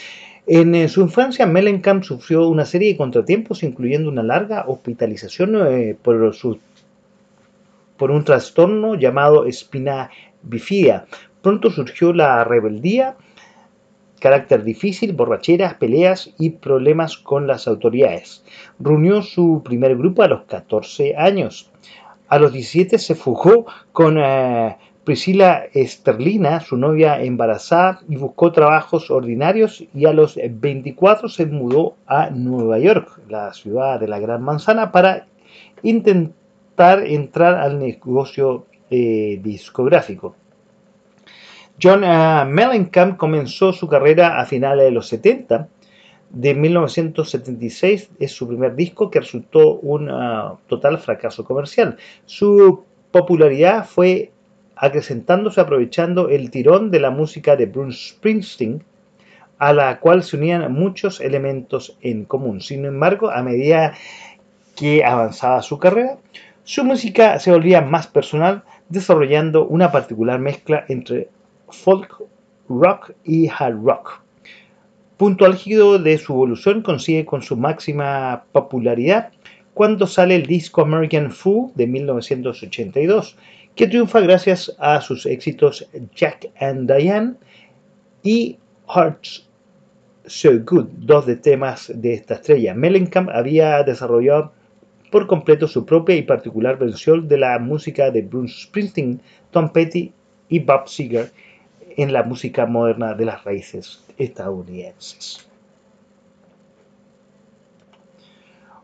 [0.47, 5.95] En eh, su infancia, Mellencamp sufrió una serie de contratiempos, incluyendo una larga hospitalización eh,
[6.01, 6.35] por,
[7.95, 10.09] por un trastorno llamado espina
[10.41, 11.05] bifida.
[11.41, 13.15] Pronto surgió la rebeldía,
[14.19, 18.43] carácter difícil, borracheras, peleas y problemas con las autoridades.
[18.79, 21.71] Reunió su primer grupo a los 14 años.
[22.27, 29.09] A los 17 se fugó con eh, Priscila Esterlina, su novia embarazada, y buscó trabajos
[29.09, 34.43] ordinarios y a los 24 se mudó a Nueva York, la ciudad de la Gran
[34.43, 35.25] Manzana, para
[35.81, 40.35] intentar entrar al negocio eh, discográfico.
[41.81, 45.67] John uh, Mellencamp comenzó su carrera a finales de los 70.
[46.29, 51.97] De 1976 es su primer disco que resultó un uh, total fracaso comercial.
[52.25, 54.31] Su popularidad fue
[54.75, 58.83] acrecentándose aprovechando el tirón de la música de Bruce Springsteen,
[59.57, 62.61] a la cual se unían muchos elementos en común.
[62.61, 63.93] Sin embargo, a medida
[64.75, 66.17] que avanzaba su carrera,
[66.63, 71.29] su música se volvía más personal, desarrollando una particular mezcla entre
[71.73, 72.23] folk,
[72.67, 74.21] rock y hard rock.
[75.17, 79.31] Punto álgido de su evolución consigue con su máxima popularidad
[79.73, 83.37] cuando sale el disco American Fool de 1982,
[83.75, 87.35] que triunfa gracias a sus éxitos Jack and Diane
[88.23, 88.57] y
[88.93, 89.49] Hearts
[90.25, 92.73] So Good, dos de temas de esta estrella.
[92.73, 94.53] Mellencamp había desarrollado
[95.11, 100.13] por completo su propia y particular versión de la música de Bruce Springsteen, Tom Petty
[100.49, 101.31] y Bob Seger
[101.97, 105.49] en la música moderna de las raíces estadounidenses.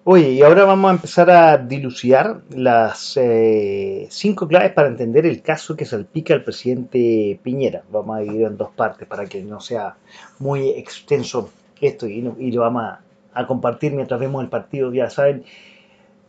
[0.08, 5.42] Oye, y ahora vamos a empezar a dilucidar las eh, cinco claves para entender el
[5.42, 7.82] caso que salpica al presidente Piñera.
[7.92, 9.96] Vamos a dividir en dos partes para que no sea
[10.38, 11.50] muy extenso
[11.82, 13.02] esto y, lo vamos a,
[13.34, 15.44] a, compartir mientras vemos el partido, ya saben,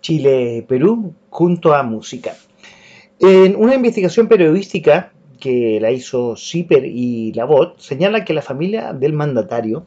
[0.01, 2.33] Chile-Perú junto a música.
[3.19, 9.13] En una investigación periodística que la hizo Zipper y Labot señala que la familia del
[9.13, 9.87] mandatario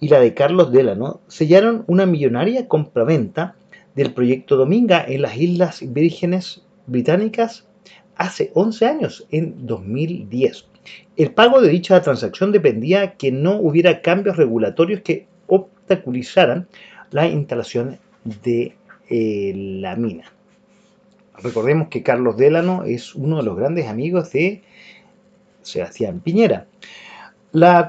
[0.00, 3.56] y la de Carlos Delano sellaron una millonaria compraventa
[3.94, 7.66] del proyecto Dominga en las Islas Vírgenes Británicas
[8.16, 10.66] hace 11 años, en 2010.
[11.16, 16.68] El pago de dicha transacción dependía que no hubiera cambios regulatorios que obstaculizaran
[17.10, 17.98] la instalación
[18.42, 18.76] de
[19.08, 20.32] eh, la mina.
[21.42, 24.62] Recordemos que Carlos Delano es uno de los grandes amigos de
[25.62, 26.66] Sebastián Piñera.
[27.52, 27.88] La,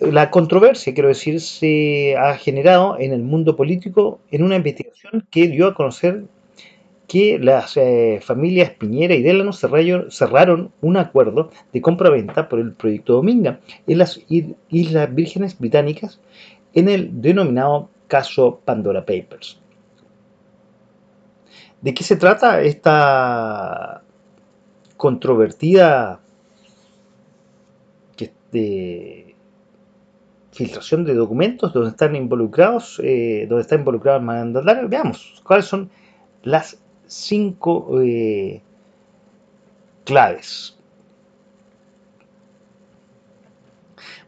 [0.00, 5.48] la, controversia, quiero decir, se ha generado en el mundo político en una investigación que
[5.48, 6.24] dio a conocer
[7.08, 13.14] que las eh, familias Piñera y Delano cerraron un acuerdo de compra-venta por el proyecto
[13.14, 16.20] Dominga en las Islas Vírgenes Británicas
[16.72, 19.59] en el denominado caso Pandora Papers.
[21.80, 24.02] ¿De qué se trata esta
[24.96, 26.20] controvertida
[30.52, 34.88] filtración de documentos donde están involucrados, eh, donde está involucrado el mandatario.
[34.88, 35.90] Veamos cuáles son
[36.42, 38.60] las cinco eh,
[40.04, 40.76] claves.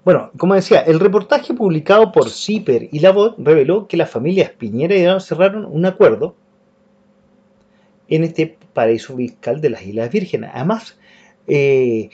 [0.05, 4.51] Bueno, como decía, el reportaje publicado por CIPER y la voz reveló que las familias
[4.51, 6.35] Piñera y cerraron un acuerdo
[8.17, 10.51] en este paraíso fiscal de las Islas Vírgenes.
[10.53, 10.99] Además,
[11.47, 12.11] eh,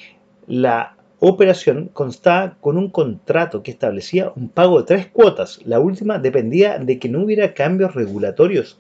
[0.46, 5.60] la operación constaba con un contrato que establecía un pago de tres cuotas.
[5.64, 8.78] La última dependía de que no hubiera cambios regulatorios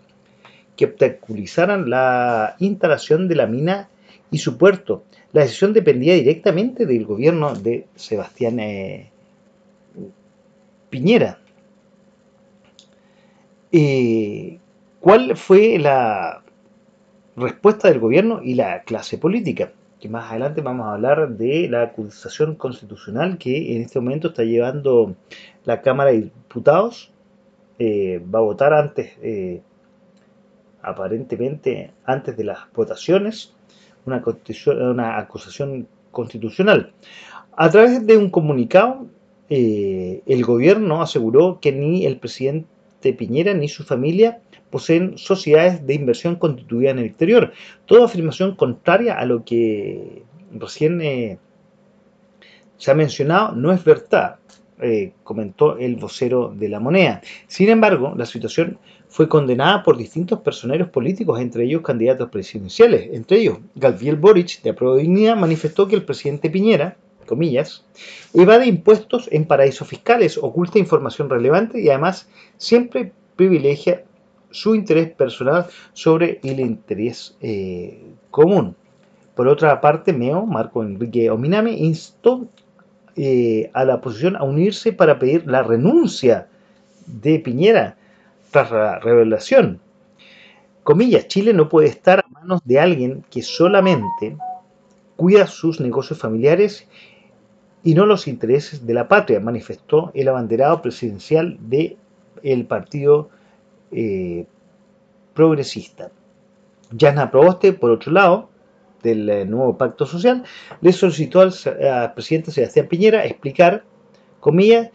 [0.76, 3.88] que obstaculizaran la instalación de la mina
[4.30, 5.02] y su puerto.
[5.32, 9.10] La decisión dependía directamente del gobierno de Sebastián eh,
[10.88, 11.40] Piñera.
[13.72, 14.58] Eh,
[15.00, 16.42] ¿Cuál fue la
[17.38, 19.72] respuesta del gobierno y la clase política?
[20.00, 24.44] que más adelante vamos a hablar de la acusación constitucional que en este momento está
[24.44, 25.16] llevando
[25.64, 27.12] la Cámara de Diputados.
[27.78, 29.60] Eh, va a votar antes, eh,
[30.82, 33.54] aparentemente, antes de las votaciones,
[34.06, 34.22] una,
[34.80, 36.92] una acusación constitucional.
[37.56, 39.06] A través de un comunicado,
[39.50, 44.40] eh, el gobierno aseguró que ni el presidente Piñera ni su familia
[44.70, 47.52] poseen sociedades de inversión constituidas en el exterior.
[47.86, 51.38] Toda afirmación contraria a lo que recién eh,
[52.76, 54.36] se ha mencionado no es verdad,
[54.80, 57.20] eh, comentó el vocero de la moneda.
[57.46, 63.08] Sin embargo, la situación fue condenada por distintos personeros políticos, entre ellos candidatos presidenciales.
[63.12, 66.96] Entre ellos, Gabriel Boric, de Dignidad, manifestó que el presidente Piñera,
[67.26, 67.84] comillas,
[68.32, 74.04] evade impuestos en paraísos fiscales, oculta información relevante y además siempre privilegia
[74.50, 78.74] su interés personal sobre el interés eh, común.
[79.34, 82.48] Por otra parte, Meo, Marco Enrique Ominami, instó
[83.16, 86.48] eh, a la oposición a unirse para pedir la renuncia
[87.06, 87.96] de Piñera
[88.50, 89.80] tras la revelación.
[90.82, 94.36] Comillas, Chile no puede estar a manos de alguien que solamente
[95.16, 96.88] cuida sus negocios familiares
[97.82, 101.96] y no los intereses de la patria, manifestó el abanderado presidencial del
[102.42, 103.30] el partido
[103.92, 104.46] eh,
[105.34, 106.10] progresista.
[106.96, 108.48] Jana Proboste, por otro lado,
[109.02, 110.44] del eh, nuevo pacto social,
[110.80, 111.52] le solicitó al,
[112.14, 113.84] presidente Sebastián Piñera explicar,
[114.40, 114.90] comillas,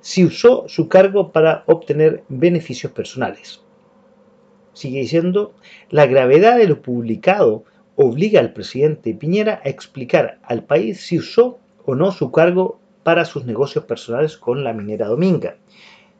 [0.00, 3.60] si usó su cargo para obtener beneficios personales.
[4.72, 5.54] Sigue diciendo,
[5.90, 7.64] la gravedad de lo publicado
[7.96, 13.24] obliga al presidente Piñera a explicar al país si usó o no su cargo para
[13.24, 15.56] sus negocios personales con la minera Dominga.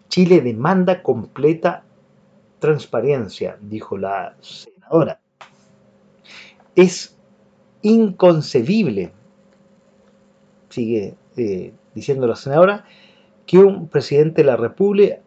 [0.08, 1.84] Chile demanda completa
[2.58, 5.20] transparencia, dijo la senadora.
[6.74, 7.16] Es
[7.82, 9.12] inconcebible,
[10.68, 12.84] sigue eh, diciendo la senadora,
[13.46, 15.20] que un presidente de la República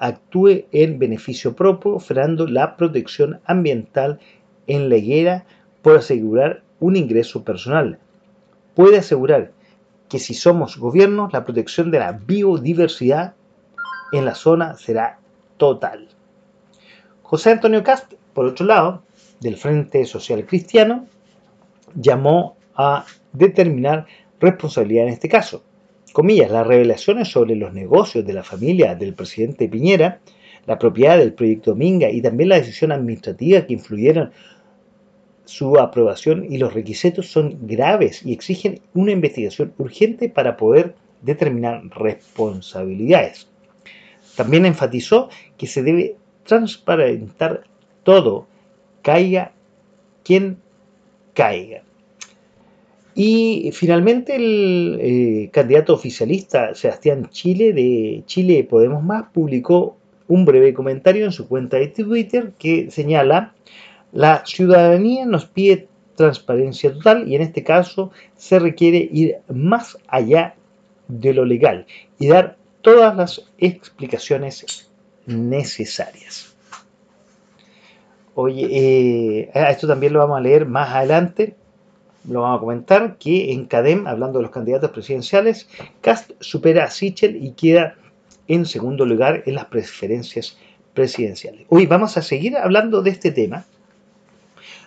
[0.00, 4.20] actúe en beneficio propio, frenando la protección ambiental
[4.66, 5.44] en la higuera
[5.82, 7.98] por asegurar un ingreso personal.
[8.74, 9.52] Puede asegurar
[10.08, 13.34] que si somos gobiernos, la protección de la biodiversidad
[14.12, 15.18] en la zona será
[15.56, 16.08] total.
[17.28, 19.02] José Antonio Cast, por otro lado,
[19.40, 21.08] del Frente Social Cristiano,
[21.96, 24.06] llamó a determinar
[24.38, 25.64] responsabilidad en este caso.
[26.12, 30.20] Comillas, las revelaciones sobre los negocios de la familia del presidente Piñera,
[30.66, 34.30] la propiedad del proyecto Minga y también la decisión administrativa que influyeron
[35.46, 41.82] su aprobación y los requisitos son graves y exigen una investigación urgente para poder determinar
[41.88, 43.48] responsabilidades.
[44.36, 46.16] También enfatizó que se debe
[46.46, 47.64] transparentar
[48.02, 48.46] todo,
[49.02, 49.52] caiga
[50.24, 50.58] quien
[51.34, 51.82] caiga.
[53.14, 59.96] Y finalmente el eh, candidato oficialista Sebastián Chile de Chile Podemos Más publicó
[60.28, 63.54] un breve comentario en su cuenta de Twitter que señala
[64.12, 70.54] la ciudadanía nos pide transparencia total y en este caso se requiere ir más allá
[71.08, 71.86] de lo legal
[72.18, 74.85] y dar todas las explicaciones
[75.26, 76.54] necesarias.
[78.34, 81.56] Oye, eh, esto también lo vamos a leer más adelante
[82.28, 85.68] lo vamos a comentar, que en CADEM, hablando de los candidatos presidenciales,
[86.00, 87.94] Cast supera a Sichel y queda
[88.48, 90.58] en segundo lugar en las preferencias
[90.94, 91.66] presidenciales.
[91.68, 93.64] Hoy vamos a seguir hablando de este tema.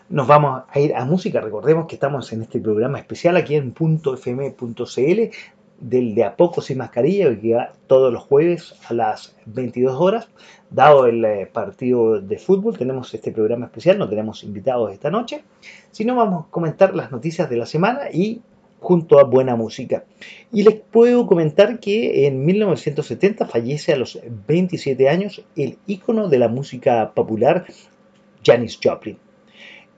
[0.09, 1.39] Nos vamos a ir a música.
[1.39, 5.35] Recordemos que estamos en este programa especial aquí en .fm.cl
[5.79, 10.29] del de a poco sin mascarilla, que va todos los jueves a las 22 horas.
[10.69, 15.43] Dado el eh, partido de fútbol, tenemos este programa especial, no tenemos invitados esta noche,
[15.91, 18.41] sino vamos a comentar las noticias de la semana y
[18.79, 20.05] junto a buena música.
[20.51, 26.39] Y les puedo comentar que en 1970 fallece a los 27 años el ícono de
[26.39, 27.65] la música popular,
[28.43, 29.17] Janis Joplin.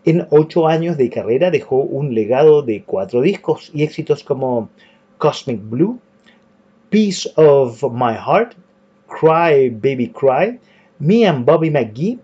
[0.04, 4.70] En ocho años de carrera dejó un legado de cuatro discos y éxitos como
[5.22, 6.00] Cosmic Blue,
[6.90, 8.56] Piece of My Heart,
[9.08, 10.60] Cry Baby Cry,
[11.00, 12.20] Me and Bobby McGee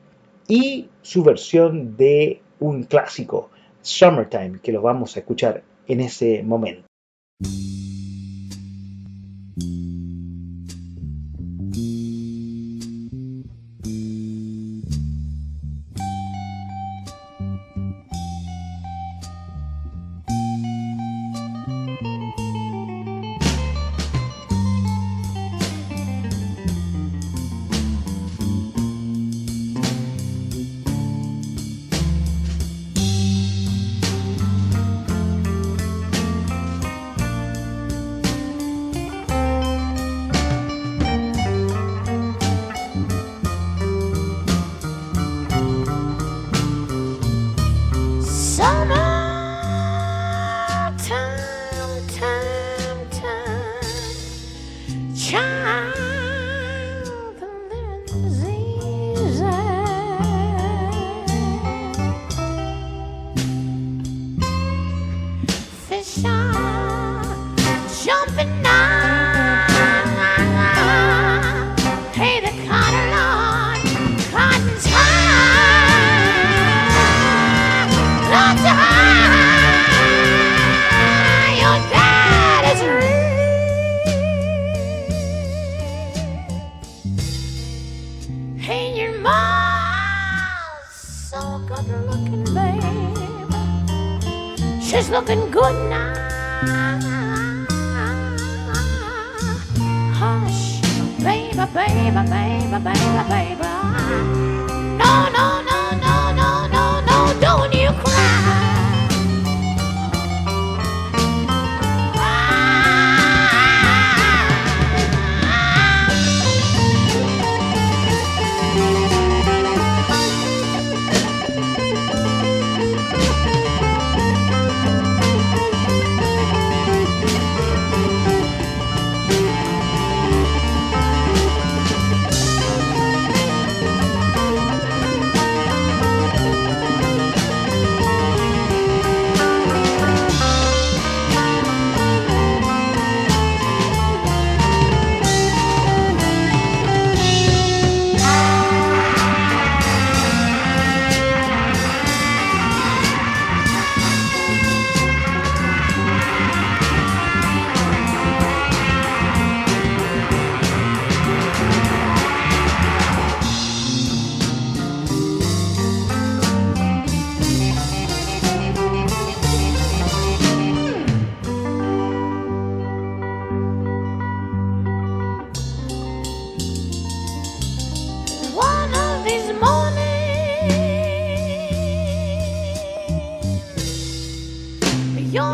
[0.47, 6.87] y su versión de un clásico, Summertime, que lo vamos a escuchar en ese momento.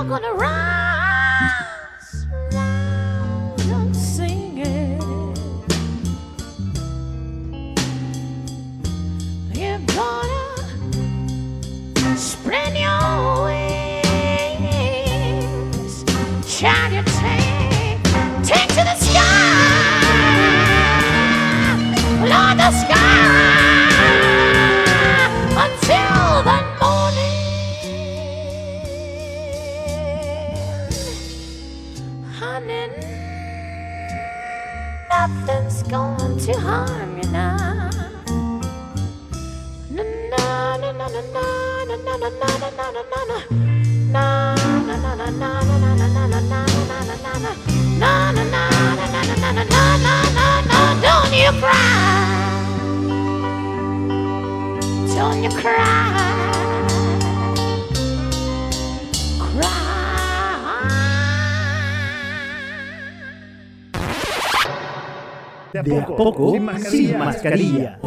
[0.03, 0.62] gonna run.
[66.15, 66.53] poco,
[66.89, 67.99] sin mascarilla.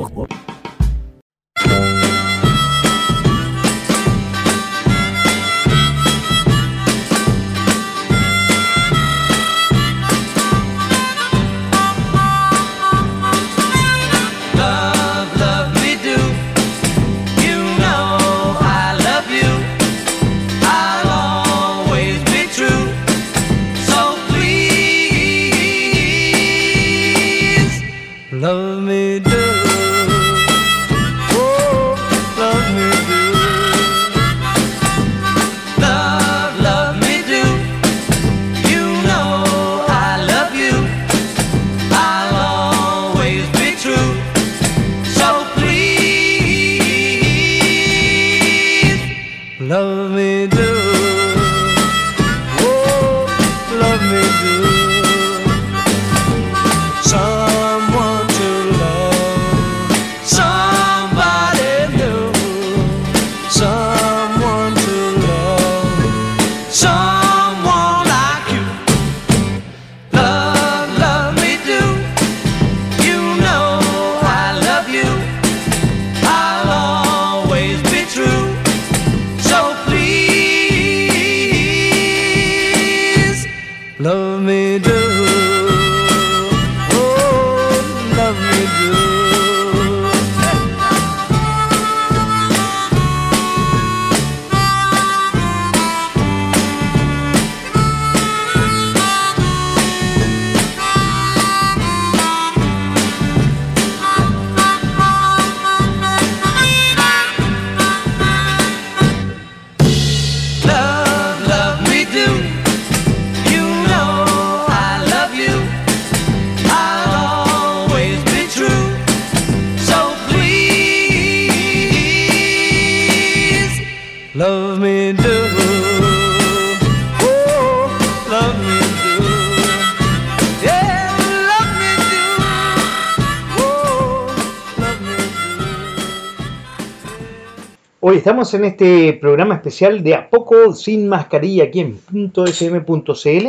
[138.37, 141.99] Estamos en este programa especial de A Poco Sin Mascarilla aquí en
[142.35, 143.47] .fm.cl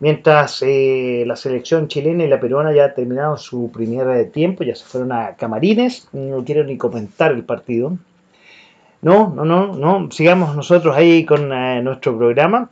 [0.00, 4.86] mientras eh, la selección chilena y la peruana ya terminaron su primer tiempo, ya se
[4.86, 7.98] fueron a Camarines, no quiero ni comentar el partido.
[9.02, 12.70] No, no, no, no, sigamos nosotros ahí con eh, nuestro programa.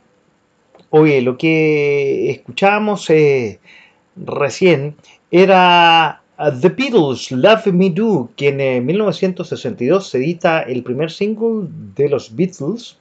[0.89, 3.59] Oye, lo que escuchábamos eh,
[4.15, 4.95] recién
[5.29, 12.09] era The Beatles, Love Me Do, que en 1962 se edita el primer single de
[12.09, 12.97] los Beatles.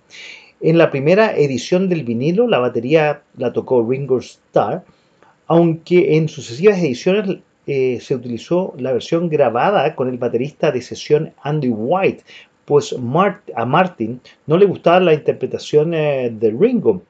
[0.60, 4.84] En la primera edición del vinilo la batería la tocó Ringo Starr,
[5.48, 11.32] aunque en sucesivas ediciones eh, se utilizó la versión grabada con el baterista de sesión
[11.42, 12.22] Andy White,
[12.64, 12.94] pues
[13.56, 17.02] a Martin no le gustaba la interpretación eh, de Ringo,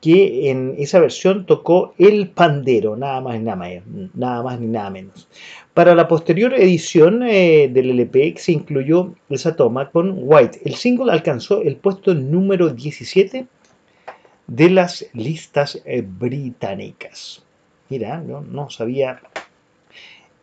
[0.00, 3.82] que en esa versión tocó el pandero, nada más, nada,
[4.14, 5.28] nada más ni nada menos.
[5.74, 10.60] Para la posterior edición eh, del LP se incluyó esa toma con White.
[10.64, 13.46] El single alcanzó el puesto número 17
[14.46, 17.42] de las listas eh, británicas.
[17.88, 19.20] Mira, no, no sabía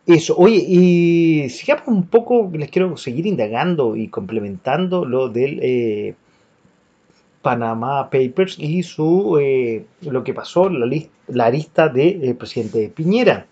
[0.06, 0.36] eso.
[0.36, 6.14] Oye, y sigamos un poco, les quiero seguir indagando y complementando lo del eh,
[7.44, 9.38] Panama Papers y su
[10.00, 10.86] lo que pasó, la,
[11.28, 13.46] la lista del presidente Piñera.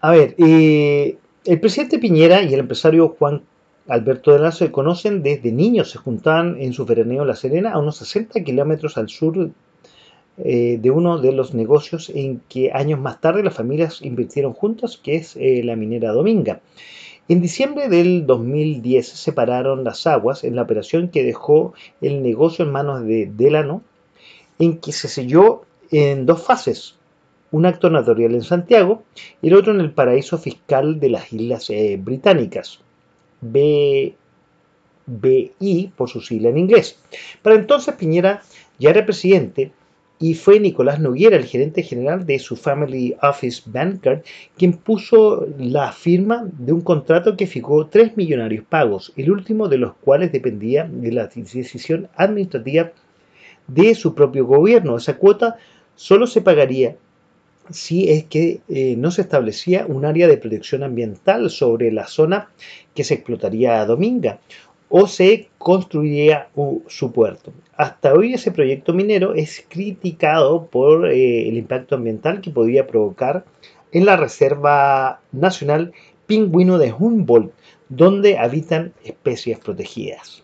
[0.00, 3.42] A ver, eh, el presidente Piñera y el empresario Juan
[3.88, 7.78] Alberto de Lazo se conocen desde niños, se juntaban en su veraneo La Serena, a
[7.78, 9.50] unos 60 kilómetros al sur
[10.38, 14.96] eh, de uno de los negocios en que años más tarde las familias invirtieron juntos,
[15.02, 16.60] que es eh, la minera Dominga.
[17.28, 22.64] En diciembre del 2010 se separaron las aguas en la operación que dejó el negocio
[22.64, 23.82] en manos de Delano,
[24.60, 26.94] en que se selló en dos fases
[27.50, 29.02] un acto notarial en Santiago
[29.42, 32.80] y el otro en el paraíso fiscal de las Islas eh, Británicas,
[33.40, 34.14] BI
[35.96, 36.98] por su sigla en inglés.
[37.42, 38.42] Para entonces Piñera
[38.78, 39.72] ya era presidente
[40.18, 44.22] y fue Nicolás Noguera, el gerente general de su Family Office Banker,
[44.56, 49.78] quien puso la firma de un contrato que fijó tres millonarios pagos, el último de
[49.78, 52.92] los cuales dependía de la decisión administrativa
[53.66, 54.96] de su propio gobierno.
[54.96, 55.56] Esa cuota
[55.94, 56.96] solo se pagaría
[57.70, 62.48] si es que eh, no se establecía un área de protección ambiental sobre la zona
[62.94, 64.38] que se explotaría a Dominga
[64.88, 66.48] o se construiría
[66.86, 67.52] su puerto.
[67.76, 73.44] Hasta hoy ese proyecto minero es criticado por eh, el impacto ambiental que podría provocar
[73.92, 75.92] en la Reserva Nacional
[76.26, 77.52] Pingüino de Humboldt,
[77.90, 80.42] donde habitan especies protegidas.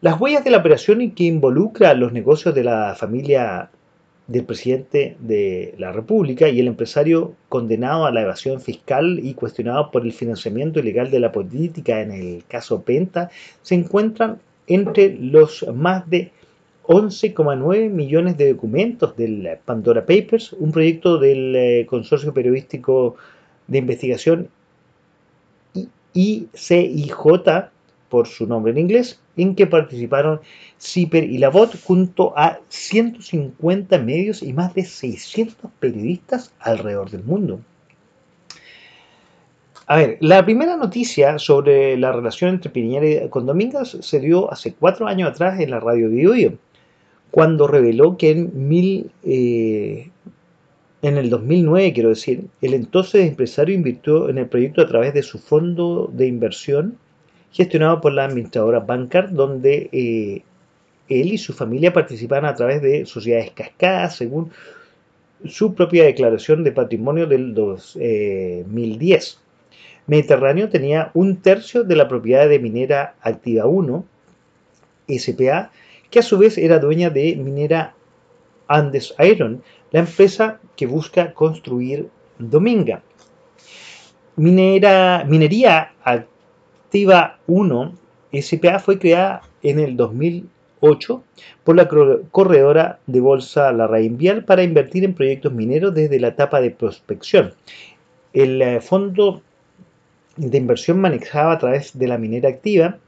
[0.00, 3.70] Las huellas de la operación que involucra los negocios de la familia
[4.28, 9.90] del presidente de la República y el empresario condenado a la evasión fiscal y cuestionado
[9.90, 13.30] por el financiamiento ilegal de la política en el caso Penta
[13.62, 16.30] se encuentran entre los más de
[16.84, 23.16] 11,9 millones de documentos del Pandora Papers, un proyecto del eh, Consorcio Periodístico
[23.66, 24.48] de Investigación
[26.14, 27.12] ICIJ
[28.08, 30.40] por su nombre en inglés, en que participaron
[30.80, 37.24] CIPER y la VOT junto a 150 medios y más de 600 periodistas alrededor del
[37.24, 37.60] mundo.
[39.90, 44.74] A ver, la primera noticia sobre la relación entre Piñera y Domínguez se dio hace
[44.74, 46.58] cuatro años atrás en la radio Bio,
[47.30, 50.10] cuando reveló que en, mil, eh,
[51.00, 55.22] en el 2009, quiero decir, el entonces empresario invirtió en el proyecto a través de
[55.22, 56.98] su fondo de inversión
[57.52, 60.42] gestionado por la administradora Bancard, donde eh,
[61.08, 64.50] él y su familia participan a través de sociedades cascadas, según
[65.46, 69.47] su propia declaración de patrimonio del 2010.
[70.08, 74.04] Mediterráneo tenía un tercio de la propiedad de Minera Activa 1,
[75.06, 75.70] SPA,
[76.10, 77.94] que a su vez era dueña de Minera
[78.66, 83.02] Andes Iron, la empresa que busca construir Dominga.
[84.36, 87.94] Minera, minería Activa 1
[88.32, 91.22] SPA fue creada en el 2008
[91.64, 96.60] por la corredora de bolsa La Vial para invertir en proyectos mineros desde la etapa
[96.60, 97.54] de prospección.
[98.32, 99.42] El eh, fondo
[100.38, 102.98] de inversión manejaba a través de la minera activa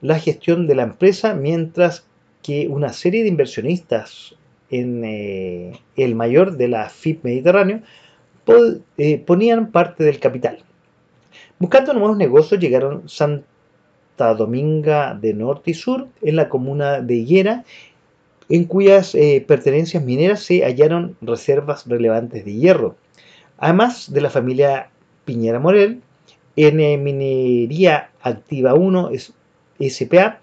[0.00, 2.04] la gestión de la empresa, mientras
[2.42, 4.34] que una serie de inversionistas
[4.70, 7.80] en eh, el mayor de la FIP Mediterráneo
[8.98, 10.58] eh, ponían parte del capital.
[11.58, 17.64] Buscando nuevos negocios llegaron Santa Dominga de Norte y Sur en la comuna de Higuera,
[18.50, 22.96] en cuyas eh, pertenencias mineras se hallaron reservas relevantes de hierro.
[23.56, 24.90] Además de la familia
[25.24, 26.02] Piñera Morel,
[26.56, 29.32] En Minería Activa 1 es
[29.80, 30.40] SPA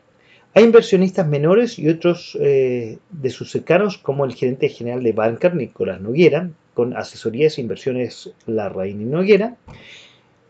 [0.53, 5.55] hay inversionistas menores y otros eh, de sus cercanos, como el gerente general de Banker,
[5.55, 9.55] Nicolás Noguera, con asesorías e inversiones Larraín y Noguera,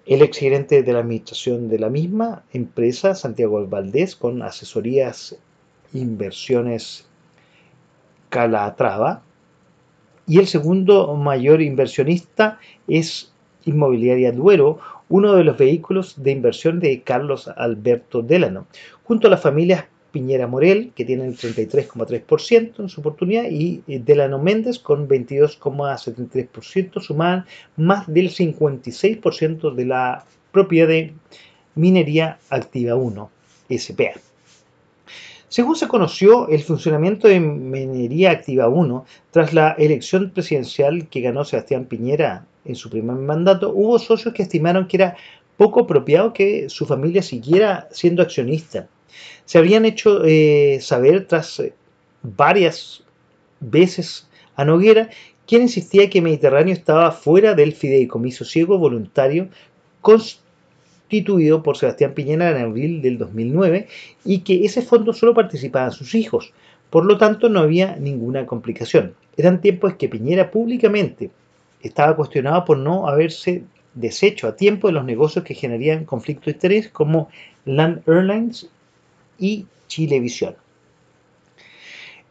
[0.08, 5.38] el exgerente de la administración de la misma empresa, Santiago Valdés, con asesorías
[5.94, 7.06] e inversiones
[8.30, 9.22] Calatrava,
[10.26, 13.32] y el segundo mayor inversionista es
[13.66, 14.80] Inmobiliaria Duero,
[15.12, 18.66] uno de los vehículos de inversión de Carlos Alberto Delano,
[19.04, 19.84] junto a las familias
[20.14, 27.46] Piñera Morel, que tienen 33,3% en su oportunidad, y Delano Méndez con 22,73%, suman
[27.76, 31.14] más del 56% de la propiedad de
[31.76, 33.30] Minería Activa 1,
[33.78, 34.12] SPA.
[35.50, 41.44] Según se conoció, el funcionamiento de Minería Activa 1, tras la elección presidencial que ganó
[41.44, 45.16] Sebastián Piñera en su primer mandato, hubo socios que estimaron que era
[45.58, 48.88] poco apropiado que su familia siguiera siendo accionista
[49.46, 51.74] se habrían hecho eh, saber tras eh,
[52.22, 53.04] varias
[53.60, 55.10] veces a Noguera,
[55.48, 59.50] quien insistía que Mediterráneo estaba fuera del fideicomiso ciego voluntario
[60.02, 63.88] constituido por Sebastián Piñera en abril del 2009
[64.24, 66.54] y que ese fondo solo participaban sus hijos.
[66.90, 69.16] Por lo tanto, no había ninguna complicación.
[69.38, 71.30] Eran tiempos que Piñera públicamente
[71.84, 73.64] estaba cuestionado por no haberse
[73.94, 77.30] deshecho a tiempo de los negocios que generarían conflicto de interés como
[77.66, 78.70] Land Airlines
[79.38, 80.56] y Chilevisión.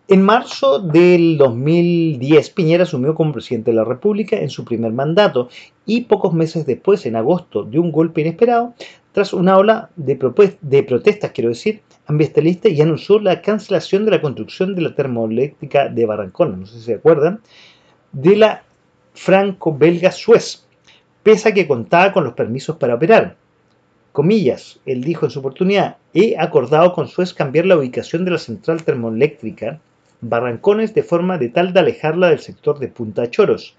[0.08, 5.48] En marzo del 2010, Piñera asumió como presidente de la República en su primer mandato
[5.86, 8.74] y pocos meses después, en agosto, dio un golpe inesperado
[9.12, 10.18] tras una ola de,
[10.62, 15.88] de protestas, quiero decir, ambientalistas y anunció la cancelación de la construcción de la termoeléctrica
[15.88, 17.40] de Barrancona, no sé si se acuerdan,
[18.10, 18.64] de la
[19.14, 20.66] franco-belga Suez,
[21.22, 23.36] pese a que contaba con los permisos para operar
[24.12, 28.38] comillas, él dijo en su oportunidad, he acordado con Suez cambiar la ubicación de la
[28.38, 29.80] central termoeléctrica
[30.20, 33.74] Barrancones de forma de tal de alejarla del sector de Punta Choros,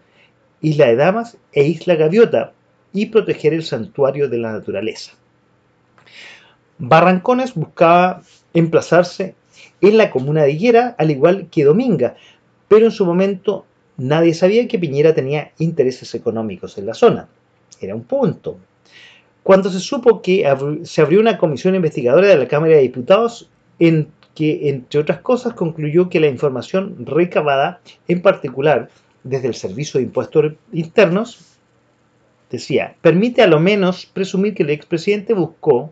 [0.61, 2.53] Isla de Damas e Isla Gaviota
[2.93, 5.13] y proteger el santuario de la naturaleza.
[6.79, 8.23] Barrancones buscaba
[8.53, 9.35] emplazarse
[9.81, 12.15] en la comuna de Higuera, al igual que Dominga,
[12.67, 13.65] pero en su momento
[14.01, 17.29] nadie sabía que Piñera tenía intereses económicos en la zona.
[17.79, 18.57] Era un punto,
[19.43, 20.45] cuando se supo que
[20.83, 23.49] se abrió una comisión investigadora de la Cámara de Diputados
[23.79, 28.89] en que, entre otras cosas, concluyó que la información recabada, en particular
[29.23, 31.57] desde el Servicio de Impuestos Internos,
[32.49, 35.91] decía, permite a lo menos presumir que el expresidente buscó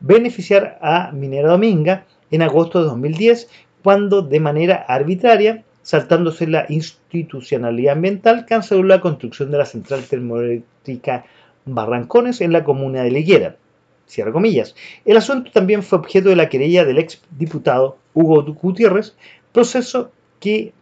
[0.00, 3.48] beneficiar a Minera Dominga en agosto de 2010,
[3.82, 11.24] cuando de manera arbitraria, saltándose la institucionalidad ambiental, canceló la construcción de la central termoeléctrica
[11.64, 13.56] Barrancones en la comuna de Leguera.
[14.04, 14.74] Cierra comillas.
[15.06, 19.16] El asunto también fue objeto de la querella del ex diputado Hugo Gutiérrez,
[19.50, 20.74] proceso que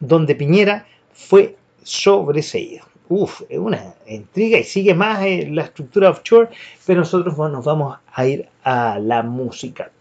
[0.00, 1.54] donde Piñera fue
[1.84, 2.84] sobreseído.
[3.08, 6.48] Uf, es una intriga y sigue más en la estructura offshore,
[6.84, 9.92] pero nosotros nos vamos a ir a la música.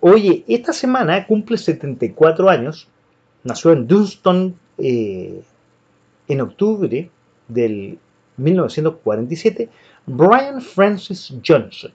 [0.00, 2.88] Oye, esta semana cumple 74 años,
[3.42, 5.42] nació en Dunston eh,
[6.28, 7.10] en octubre
[7.48, 7.98] del
[8.36, 9.68] 1947,
[10.06, 11.92] Brian Francis Johnson,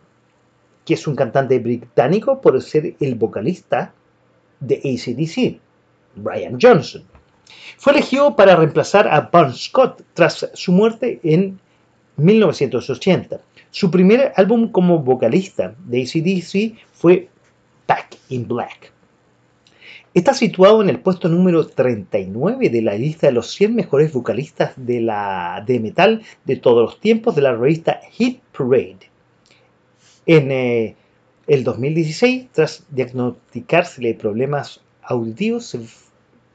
[0.84, 3.93] que es un cantante británico por ser el vocalista
[4.60, 5.60] de ACDC,
[6.16, 7.04] Brian Johnson.
[7.78, 11.60] Fue elegido para reemplazar a Bon Scott tras su muerte en
[12.18, 13.39] 1980.
[13.72, 17.30] Su primer álbum como vocalista de ACDC fue
[17.94, 18.91] Back in Black.
[20.16, 24.74] Está situado en el puesto número 39 de la lista de los 100 mejores vocalistas
[24.76, 29.12] de, la, de metal de todos los tiempos de la revista Hit Parade.
[30.26, 30.96] En eh,
[31.46, 35.80] el 2016, tras diagnosticársele problemas auditivos, se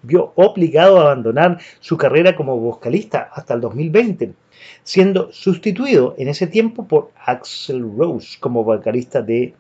[0.03, 4.34] vio obligado a abandonar su carrera como vocalista hasta el 2020,
[4.82, 9.55] siendo sustituido en ese tiempo por Axel Rose como vocalista de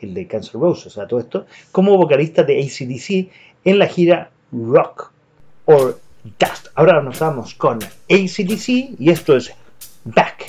[0.00, 3.30] el de Cancer Rose, o sea, todo esto, como vocalista de ACDC
[3.64, 5.12] en la gira Rock
[5.64, 6.00] or
[6.38, 6.68] Dust.
[6.74, 8.68] Ahora nos vamos con ACDC
[8.98, 9.52] y esto es
[10.04, 10.46] Back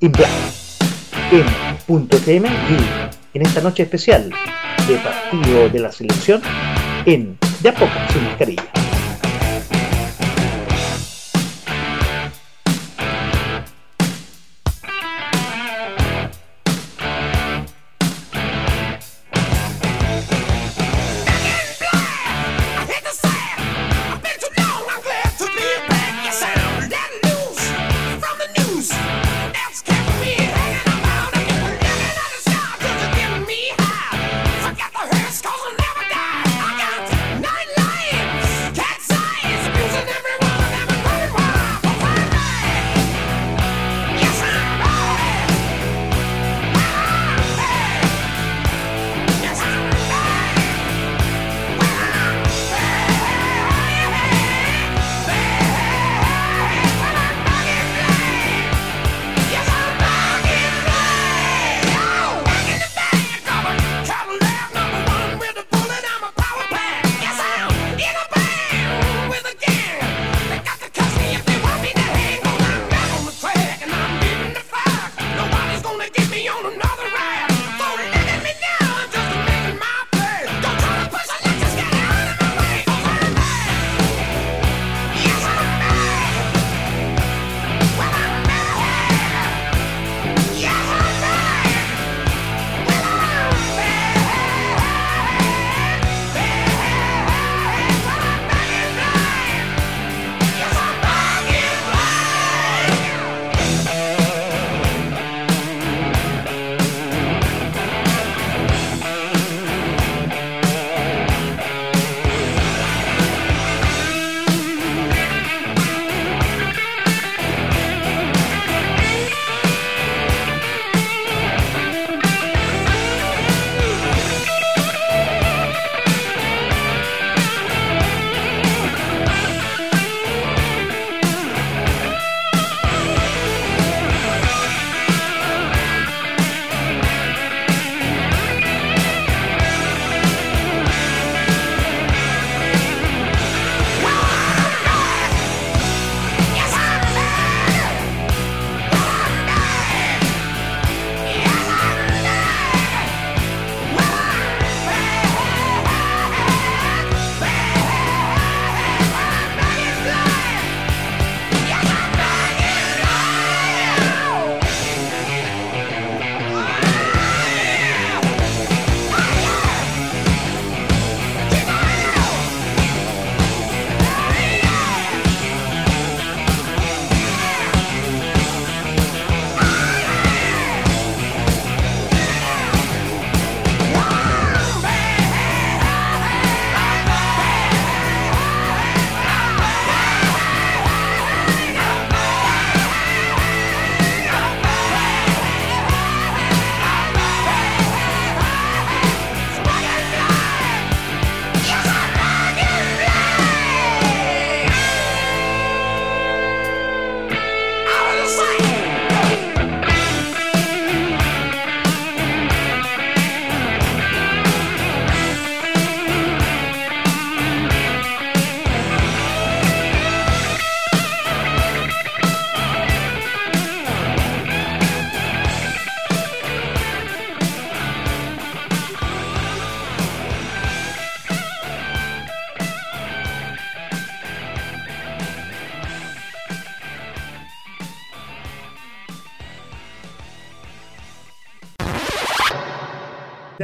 [0.00, 0.30] in Black
[1.30, 1.44] en
[1.86, 4.30] punto TM y en esta noche especial
[4.86, 6.40] de partido de la selección
[7.04, 8.77] en De a poco sin mascarilla.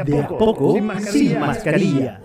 [0.04, 0.76] de a poco,
[1.10, 2.20] sin mascarilla.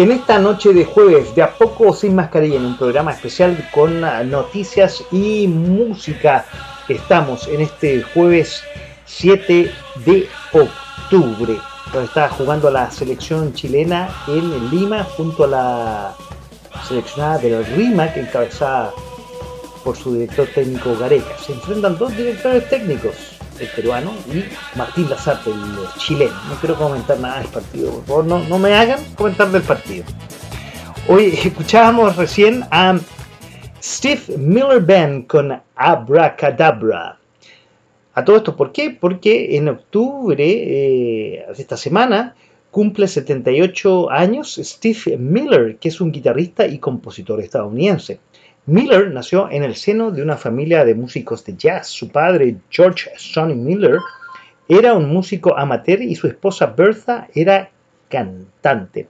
[0.00, 4.02] En esta noche de jueves, de a poco sin mascarilla, en un programa especial con
[4.02, 6.46] ah, noticias y música,
[6.88, 8.62] estamos en este jueves
[9.04, 9.70] 7
[10.06, 11.58] de octubre,
[11.92, 16.14] donde está jugando la selección chilena en Lima junto a la
[16.88, 18.92] seleccionada del RIMAC, encabezada
[19.84, 21.36] por su director técnico Gareca.
[21.44, 23.29] Se enfrentan dos directores técnicos,
[23.60, 24.44] el peruano y
[24.76, 25.58] Martín Lazarte, el
[25.98, 26.34] chileno.
[26.48, 30.04] No quiero comentar nada del partido, por favor, no, no me hagan comentar del partido.
[31.08, 32.98] Hoy escuchábamos recién a
[33.82, 37.18] Steve Miller Band con Abracadabra.
[38.14, 38.90] A todo esto, ¿por qué?
[38.90, 42.34] Porque en octubre eh, esta semana
[42.70, 48.20] cumple 78 años Steve Miller, que es un guitarrista y compositor estadounidense.
[48.66, 51.88] Miller nació en el seno de una familia de músicos de jazz.
[51.88, 53.98] Su padre, George Sonny Miller,
[54.68, 57.70] era un músico amateur y su esposa Bertha era
[58.08, 59.08] cantante.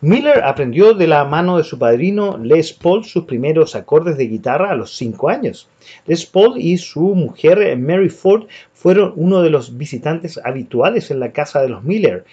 [0.00, 4.70] Miller aprendió de la mano de su padrino Les Paul sus primeros acordes de guitarra
[4.70, 5.66] a los 5 años.
[6.06, 8.44] Les Paul y su mujer Mary Ford
[8.74, 12.26] fueron uno de los visitantes habituales en la casa de los Miller.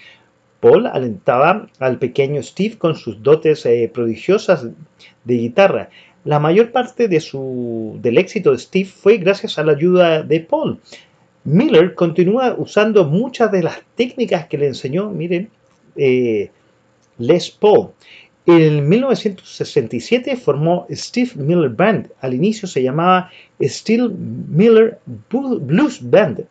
[0.62, 4.68] Paul alentaba al pequeño Steve con sus dotes eh, prodigiosas
[5.26, 5.90] de guitarra.
[6.24, 10.40] La mayor parte de su, del éxito de Steve fue gracias a la ayuda de
[10.40, 10.80] Paul.
[11.44, 15.50] Miller continúa usando muchas de las técnicas que le enseñó, miren,
[15.96, 16.52] eh,
[17.18, 17.90] Les Paul.
[18.46, 22.12] En 1967 formó Steve Miller Band.
[22.22, 26.46] Al inicio se llamaba Steve Miller Blues Band.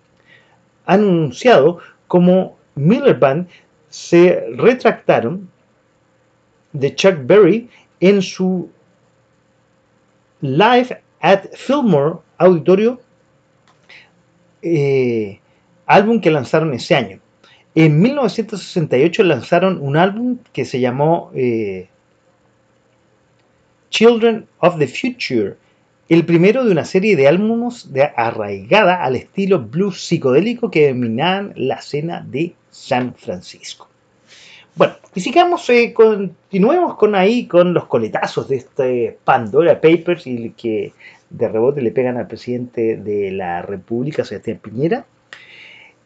[0.86, 1.78] Anunciado
[2.08, 3.46] como Miller Band,
[3.90, 5.50] se retractaron
[6.72, 7.68] de Chuck Berry
[7.98, 8.70] en su
[10.40, 12.98] Live at Fillmore Auditorio,
[14.62, 15.38] eh,
[15.86, 17.20] álbum que lanzaron ese año.
[17.74, 21.88] En 1968 lanzaron un álbum que se llamó eh,
[23.90, 25.56] Children of the Future,
[26.08, 31.52] el primero de una serie de álbumes de arraigada al estilo blues psicodélico que dominaban
[31.56, 33.88] la escena de San Francisco.
[34.74, 40.50] Bueno, y sigamos, eh, continuemos con ahí con los coletazos de este Pandora Papers y
[40.50, 40.92] que
[41.28, 45.06] de rebote le pegan al presidente de la República, Sebastián Piñera.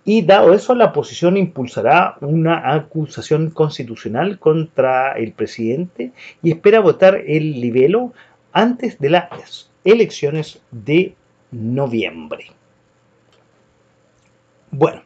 [0.07, 6.13] Y dado eso, la oposición impulsará una acusación constitucional contra el presidente
[6.43, 8.13] y espera votar el libelo
[8.53, 11.15] antes de las elecciones de
[11.53, 12.47] noviembre.
[14.71, 15.03] Bueno,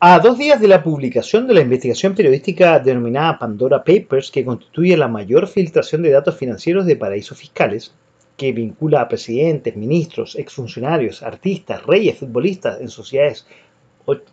[0.00, 4.96] a dos días de la publicación de la investigación periodística denominada Pandora Papers, que constituye
[4.96, 7.92] la mayor filtración de datos financieros de paraísos fiscales,
[8.36, 13.44] que vincula a presidentes, ministros, exfuncionarios, artistas, reyes, futbolistas en sociedades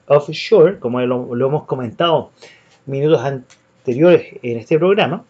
[0.07, 2.31] offshore, como lo, hemos comentado
[2.85, 5.25] minutos anteriores en este programa,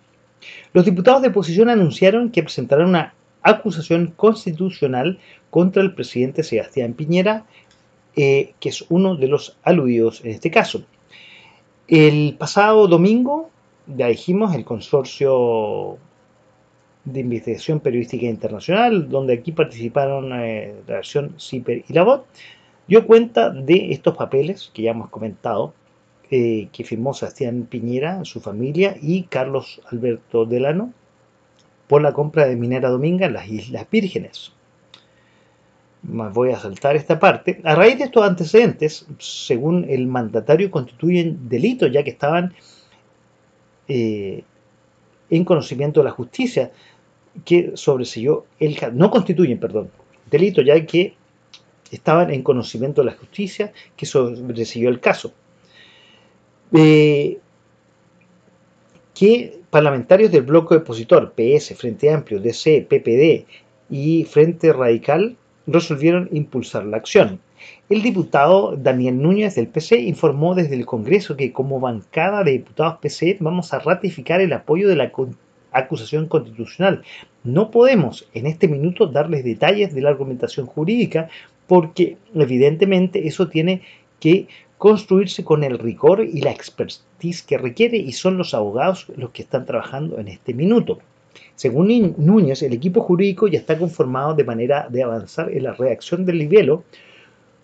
[0.74, 5.18] los diputados de oposición anunciaron que presentarán una acusación constitucional
[5.50, 7.46] contra el presidente Sebastián Piñera,
[8.16, 10.84] eh, que es uno de los aludidos en este caso.
[11.88, 13.50] El pasado domingo,
[13.88, 15.98] ya dijimos, el consorcio
[17.04, 22.24] de investigación periodística internacional, donde aquí participaron eh, la versión CIPER y la
[22.88, 25.74] dio cuenta de estos papeles que ya hemos comentado,
[26.32, 30.92] eh, que firmó Sebastián Piñera, su familia y Carlos Alberto Delano
[31.88, 34.55] por la compra de Minera Dominga en las Islas Vírgenes.
[36.08, 37.62] Voy a saltar esta parte.
[37.64, 42.54] A raíz de estos antecedentes, según el mandatario, constituyen delitos ya que estaban
[43.88, 44.44] eh,
[45.30, 46.72] en conocimiento de la justicia
[47.44, 49.90] que sobreseyó el no constituyen, perdón,
[50.30, 51.16] delito ya que
[51.92, 55.34] estaban en conocimiento de la justicia que sobresiguió el caso.
[56.72, 57.40] Eh,
[59.14, 63.46] que parlamentarios del bloque opositor, PS, Frente Amplio, DC, PPD
[63.90, 67.40] y Frente Radical resolvieron impulsar la acción.
[67.90, 73.00] El diputado Daniel Núñez del PC informó desde el Congreso que como bancada de diputados
[73.02, 75.12] PC vamos a ratificar el apoyo de la
[75.72, 77.04] acusación constitucional.
[77.44, 81.30] No podemos en este minuto darles detalles de la argumentación jurídica
[81.68, 83.82] porque evidentemente eso tiene
[84.20, 84.48] que
[84.78, 89.42] construirse con el rigor y la expertise que requiere y son los abogados los que
[89.42, 91.00] están trabajando en este minuto.
[91.56, 96.26] Según Núñez, el equipo jurídico ya está conformado de manera de avanzar en la reacción
[96.26, 96.84] del libelo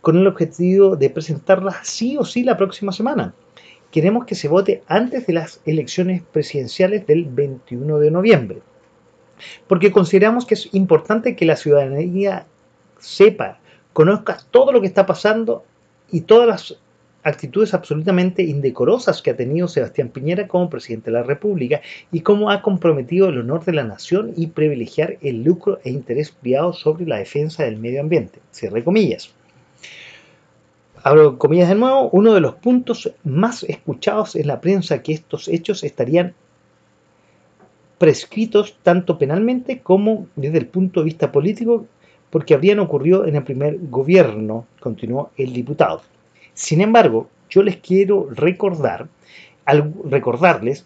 [0.01, 3.33] con el objetivo de presentarla sí o sí la próxima semana.
[3.91, 8.61] Queremos que se vote antes de las elecciones presidenciales del 21 de noviembre,
[9.67, 12.47] porque consideramos que es importante que la ciudadanía
[12.97, 13.59] sepa
[13.91, 15.65] conozcas todo lo que está pasando
[16.09, 16.79] y todas las
[17.23, 21.81] actitudes absolutamente indecorosas que ha tenido Sebastián Piñera como presidente de la República
[22.11, 26.31] y cómo ha comprometido el honor de la nación y privilegiar el lucro e interés
[26.31, 28.39] privado sobre la defensa del medio ambiente.
[28.51, 29.33] Cierre comillas.
[31.03, 35.47] Abro comillas de nuevo, uno de los puntos más escuchados en la prensa que estos
[35.47, 36.35] hechos estarían
[37.97, 41.85] prescritos tanto penalmente como desde el punto de vista político
[42.31, 46.01] porque habrían ocurrido en el primer gobierno, continuó el diputado.
[46.53, 49.07] Sin embargo, yo les quiero recordar,
[50.09, 50.85] recordarles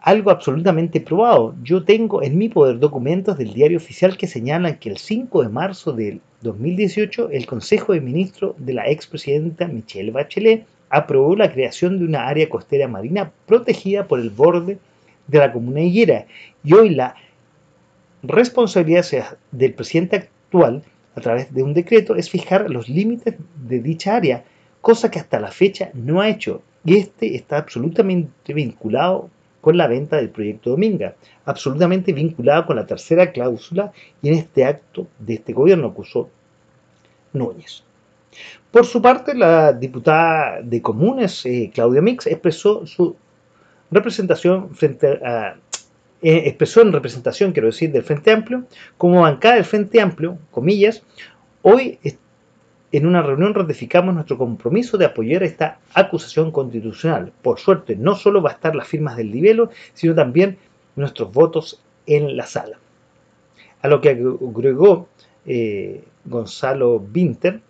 [0.00, 1.54] algo absolutamente probado.
[1.62, 5.48] Yo tengo en mi poder documentos del diario oficial que señalan que el 5 de
[5.48, 11.98] marzo del 2018 el Consejo de Ministros de la expresidenta Michelle Bachelet aprobó la creación
[11.98, 14.78] de una área costera marina protegida por el borde
[15.26, 16.26] de la comuna Higuera.
[16.64, 17.14] Y hoy la
[18.22, 20.82] responsabilidad del presidente actual,
[21.14, 23.34] a través de un decreto, es fijar los límites
[23.68, 24.44] de dicha área
[24.80, 26.62] cosa que hasta la fecha no ha hecho.
[26.84, 29.30] Y este está absolutamente vinculado
[29.60, 31.14] con la venta del proyecto Dominga,
[31.44, 33.92] absolutamente vinculado con la tercera cláusula
[34.22, 36.30] y en este acto de este gobierno acusó
[37.32, 37.82] Núñez.
[38.70, 43.16] Por su parte, la diputada de Comunes, eh, Claudia Mix, expresó su
[43.90, 45.56] representación frente a,
[46.20, 48.64] eh, expresó en representación, quiero decir, del Frente Amplio,
[48.96, 51.02] como bancada del Frente Amplio, comillas,
[51.62, 51.98] hoy
[52.90, 57.32] en una reunión ratificamos nuestro compromiso de apoyar esta acusación constitucional.
[57.42, 60.56] Por suerte, no solo va a estar las firmas del libelo, sino también
[60.96, 62.78] nuestros votos en la sala.
[63.82, 65.08] A lo que agregó
[65.44, 67.60] eh, Gonzalo Winter,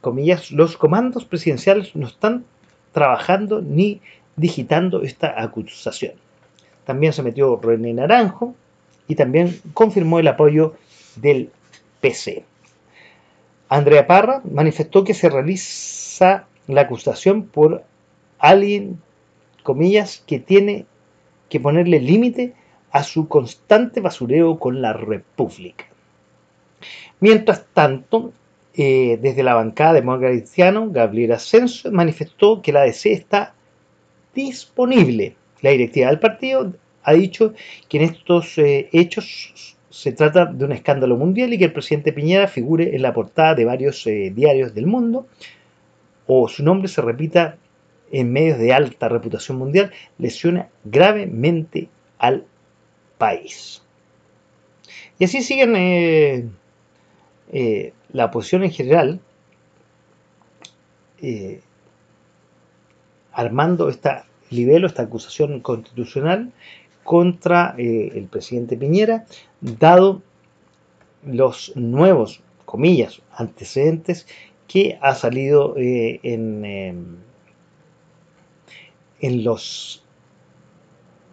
[0.00, 2.44] comillas, los comandos presidenciales no están
[2.92, 4.00] trabajando ni
[4.36, 6.12] digitando esta acusación.
[6.84, 8.54] También se metió René Naranjo
[9.08, 10.74] y también confirmó el apoyo
[11.16, 11.50] del
[12.00, 12.44] PC.
[13.68, 17.84] Andrea Parra manifestó que se realiza la acusación por
[18.38, 19.00] alguien,
[19.62, 20.86] comillas, que tiene
[21.48, 22.54] que ponerle límite
[22.90, 25.86] a su constante basureo con la República.
[27.20, 28.32] Mientras tanto,
[28.74, 33.54] eh, desde la bancada de Cristiano, Gabriel Ascenso manifestó que la DC está
[34.34, 35.36] disponible.
[35.60, 36.72] La directiva del partido
[37.02, 37.54] ha dicho
[37.88, 42.12] que en estos eh, hechos se trata de un escándalo mundial y que el presidente
[42.12, 45.26] Piñera figure en la portada de varios eh, diarios del mundo
[46.28, 47.56] o su nombre se repita
[48.12, 52.44] en medios de alta reputación mundial lesiona gravemente al
[53.18, 53.82] país.
[55.18, 56.48] Y así siguen eh,
[57.50, 59.20] eh, la oposición en general
[63.32, 66.52] armando esta libelo, esta acusación constitucional
[67.08, 69.24] contra el presidente Piñera,
[69.62, 70.20] dado
[71.24, 74.26] los nuevos, comillas, antecedentes
[74.66, 77.16] que ha salido eh, en, em,
[79.22, 80.04] en los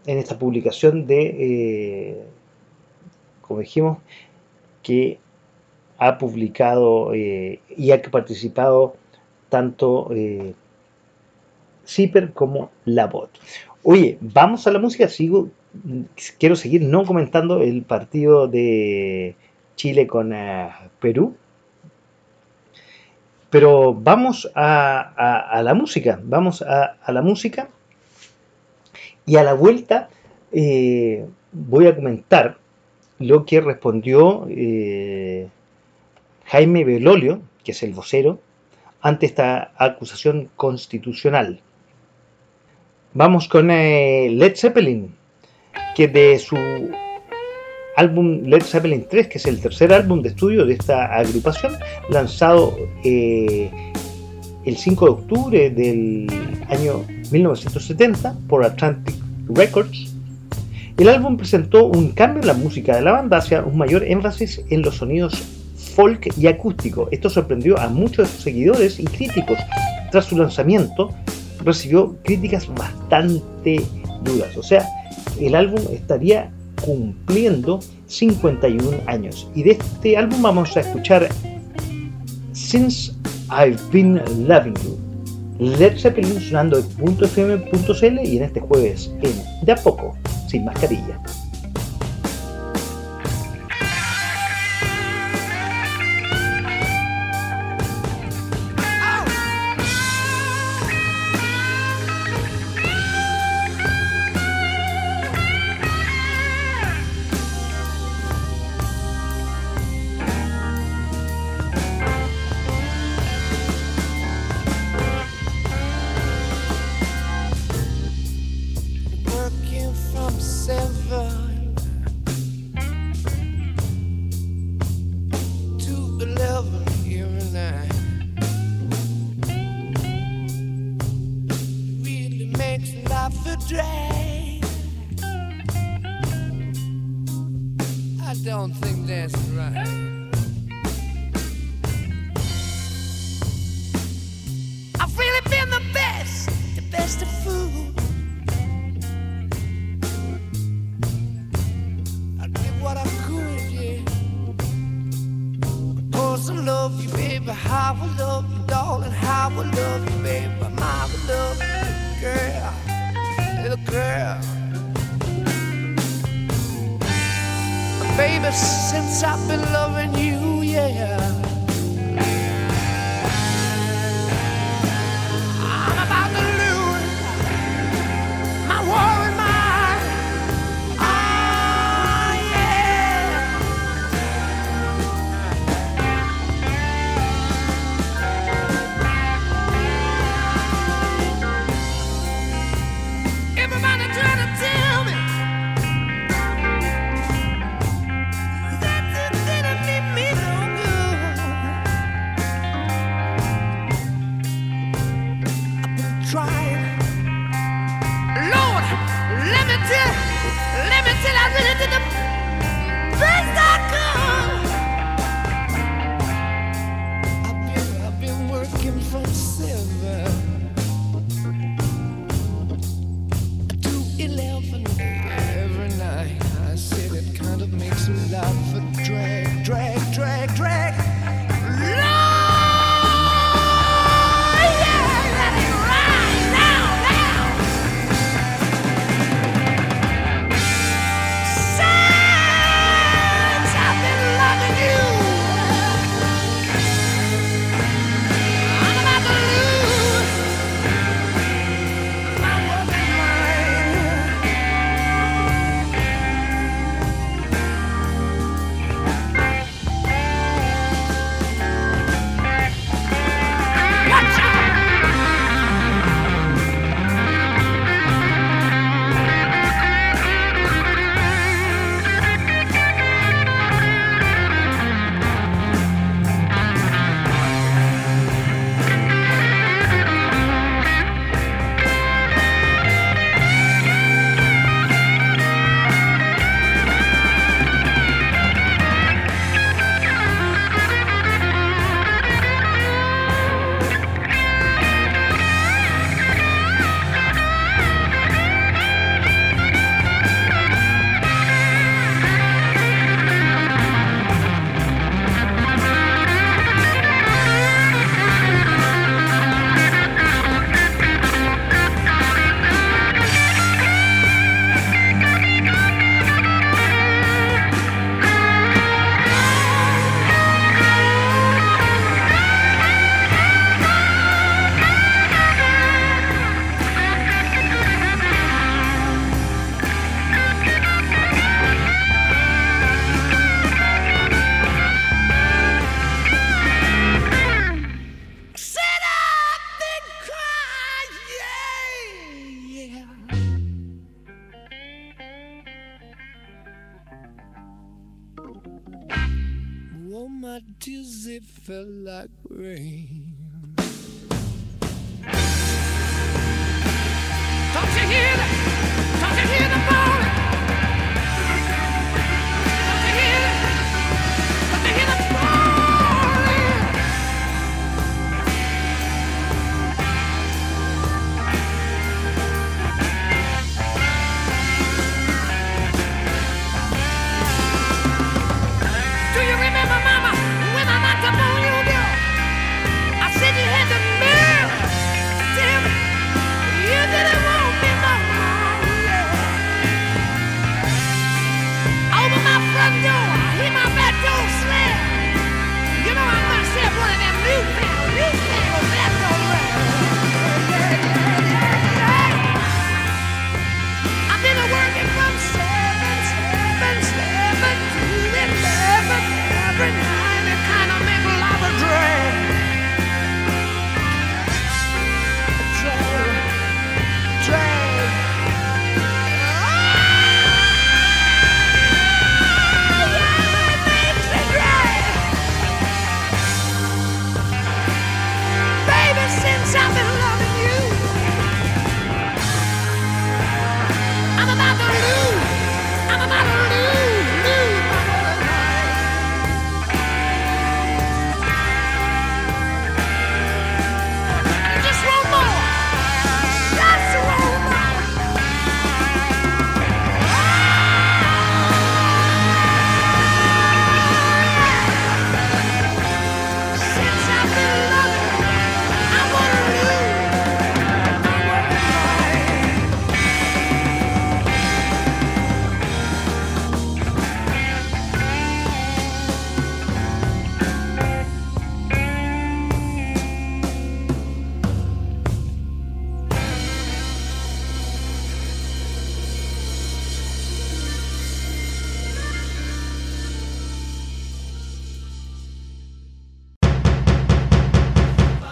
[0.05, 2.23] en esta publicación de eh,
[3.41, 3.97] como dijimos
[4.81, 5.19] que
[5.97, 8.95] ha publicado eh, y ha participado
[9.49, 10.09] tanto
[11.85, 13.29] CIPER como la bot.
[13.83, 15.49] Oye, vamos a la música, sigo
[16.39, 19.35] quiero seguir no comentando el partido de
[19.75, 20.69] Chile con eh,
[20.99, 21.35] Perú.
[23.49, 27.69] Pero vamos a, la música, vamos a, la música
[29.25, 30.09] y a la vuelta
[30.51, 32.57] eh, voy a comentar
[33.17, 35.47] lo que respondió eh,
[36.47, 38.41] Jaime Belolio, que es el vocero,
[38.99, 41.61] ante esta acusación constitucional.
[43.13, 45.15] Vamos con Led Zeppelin
[45.95, 46.57] que de su
[47.95, 51.73] álbum Led Zeppelin 3, que es el tercer álbum de estudio de esta agrupación,
[52.09, 53.69] lanzado eh,
[54.65, 56.27] el 5 de octubre del
[56.69, 59.15] año 1970 por Atlantic
[59.47, 60.13] Records,
[60.97, 64.61] el álbum presentó un cambio en la música de la banda hacia un mayor énfasis
[64.69, 65.43] en los sonidos
[65.95, 67.07] folk y acústico.
[67.11, 69.57] Esto sorprendió a muchos seguidores y críticos.
[70.11, 71.13] Tras su lanzamiento,
[71.63, 73.81] recibió críticas bastante
[74.23, 74.55] duras.
[74.57, 74.85] O sea,
[75.39, 76.51] el álbum estaría
[76.83, 79.47] cumpliendo 51 años.
[79.55, 81.29] Y de este álbum vamos a escuchar
[82.53, 83.13] Since
[83.49, 84.97] I've Been Loving You.
[85.59, 90.17] Led Zeppelin sonando en .fm.cl y en este jueves en De a poco,
[90.49, 91.21] sin mascarilla.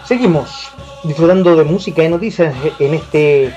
[0.06, 0.70] Seguimos
[1.02, 3.54] disfrutando de música y noticias en este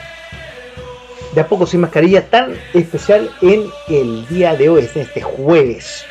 [1.34, 6.06] de a poco sin mascarilla tan especial en el día de hoy, en este jueves.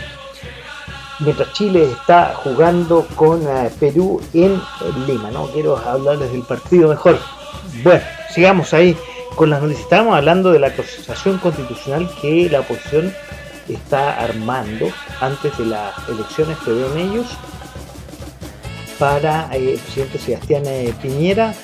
[1.20, 4.60] Mientras Chile está jugando con eh, Perú en
[5.06, 7.18] Lima, no quiero hablarles del partido mejor.
[7.82, 8.94] Bueno, sigamos ahí
[9.36, 9.84] con las noticias.
[9.84, 13.14] Estábamos hablando de la acusación constitucional que la oposición
[13.68, 14.90] está armando
[15.22, 17.26] antes de las elecciones que ven ellos
[18.98, 21.55] para eh, el presidente Sebastián eh, Piñera,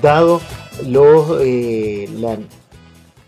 [0.00, 0.40] dado
[0.86, 2.38] los, eh, la,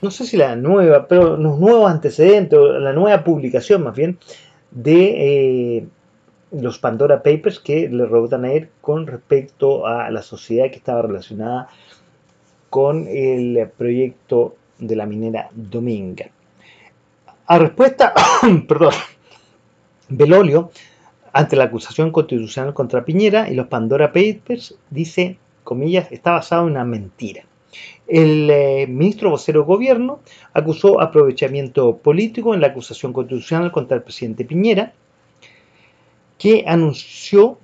[0.03, 4.19] no sé si la nueva, pero los nuevos antecedentes, la nueva publicación más bien,
[4.71, 5.87] de
[6.51, 11.03] los Pandora Papers que le rebotan a él con respecto a la sociedad que estaba
[11.03, 11.69] relacionada
[12.71, 16.27] con el proyecto de la minera Dominga.
[17.47, 18.13] A respuesta,
[18.69, 18.95] perdón,
[20.09, 20.71] Belolio,
[21.35, 26.71] ante la acusación constitucional contra Piñera y los Pandora Papers, dice, comillas, está basado en
[26.71, 27.45] una mentira.
[28.07, 30.21] El eh, ministro vocero de gobierno
[30.53, 34.93] acusó aprovechamiento político en la acusación constitucional contra el presidente Piñera,
[36.39, 37.59] que anunció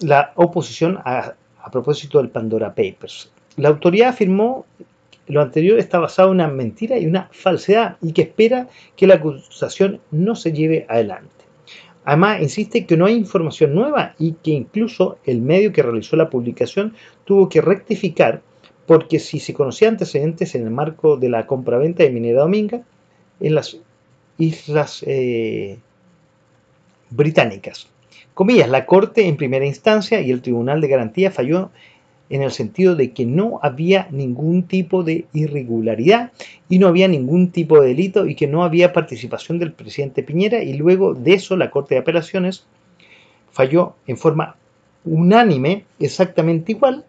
[0.00, 3.30] la oposición a, a propósito del Pandora Papers.
[3.56, 4.64] La autoridad afirmó
[5.26, 9.16] lo anterior está basado en una mentira y una falsedad y que espera que la
[9.16, 11.39] acusación no se lleve adelante.
[12.10, 16.28] Además, insiste que no hay información nueva y que incluso el medio que realizó la
[16.28, 18.42] publicación tuvo que rectificar
[18.84, 22.82] porque si se conocían antecedentes en el marco de la compraventa de Minera Dominga
[23.38, 23.78] en las
[24.38, 25.78] islas eh,
[27.10, 27.86] británicas.
[28.34, 31.70] Comillas, la Corte en primera instancia y el Tribunal de Garantía falló
[32.30, 36.32] en el sentido de que no había ningún tipo de irregularidad
[36.68, 40.62] y no había ningún tipo de delito y que no había participación del presidente Piñera
[40.62, 42.64] y luego de eso la Corte de Apelaciones
[43.50, 44.56] falló en forma
[45.04, 47.04] unánime exactamente igual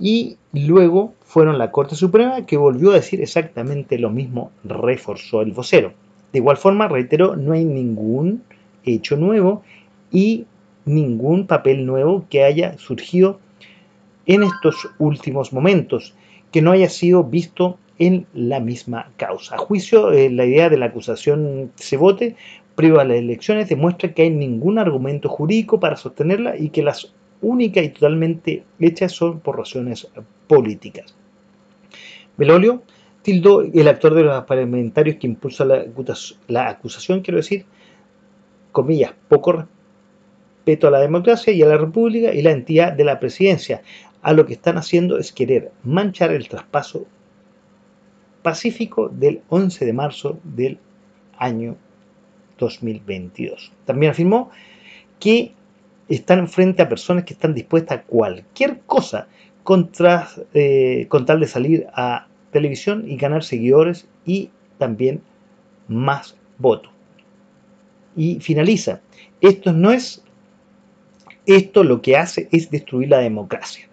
[0.00, 5.52] y luego fueron la Corte Suprema que volvió a decir exactamente lo mismo, reforzó el
[5.52, 5.92] vocero.
[6.32, 8.42] De igual forma, reitero, no hay ningún
[8.84, 9.62] hecho nuevo
[10.10, 10.46] y
[10.84, 13.40] ningún papel nuevo que haya surgido
[14.26, 16.14] en estos últimos momentos,
[16.52, 19.56] que no haya sido visto en la misma causa.
[19.56, 22.36] A juicio, eh, la idea de la acusación se vote
[22.74, 27.12] priva de las elecciones demuestra que hay ningún argumento jurídico para sostenerla y que las
[27.40, 30.08] únicas y totalmente hechas son por razones
[30.48, 31.14] políticas.
[32.36, 32.82] Belolio
[33.22, 37.64] tildó el actor de los parlamentarios que impulsa la acusación, quiero decir,
[38.72, 39.66] comillas, poco
[40.64, 43.82] respeto a la democracia y a la república y la entidad de la presidencia,
[44.24, 47.06] a lo que están haciendo es querer manchar el traspaso
[48.42, 50.78] pacífico del 11 de marzo del
[51.36, 51.76] año
[52.58, 53.70] 2022.
[53.84, 54.50] También afirmó
[55.20, 55.52] que
[56.08, 59.28] están frente a personas que están dispuestas a cualquier cosa
[59.62, 65.20] contra, eh, con tal de salir a televisión y ganar seguidores y también
[65.86, 66.92] más votos.
[68.16, 69.02] Y finaliza,
[69.42, 70.24] esto no es,
[71.44, 73.88] esto lo que hace es destruir la democracia.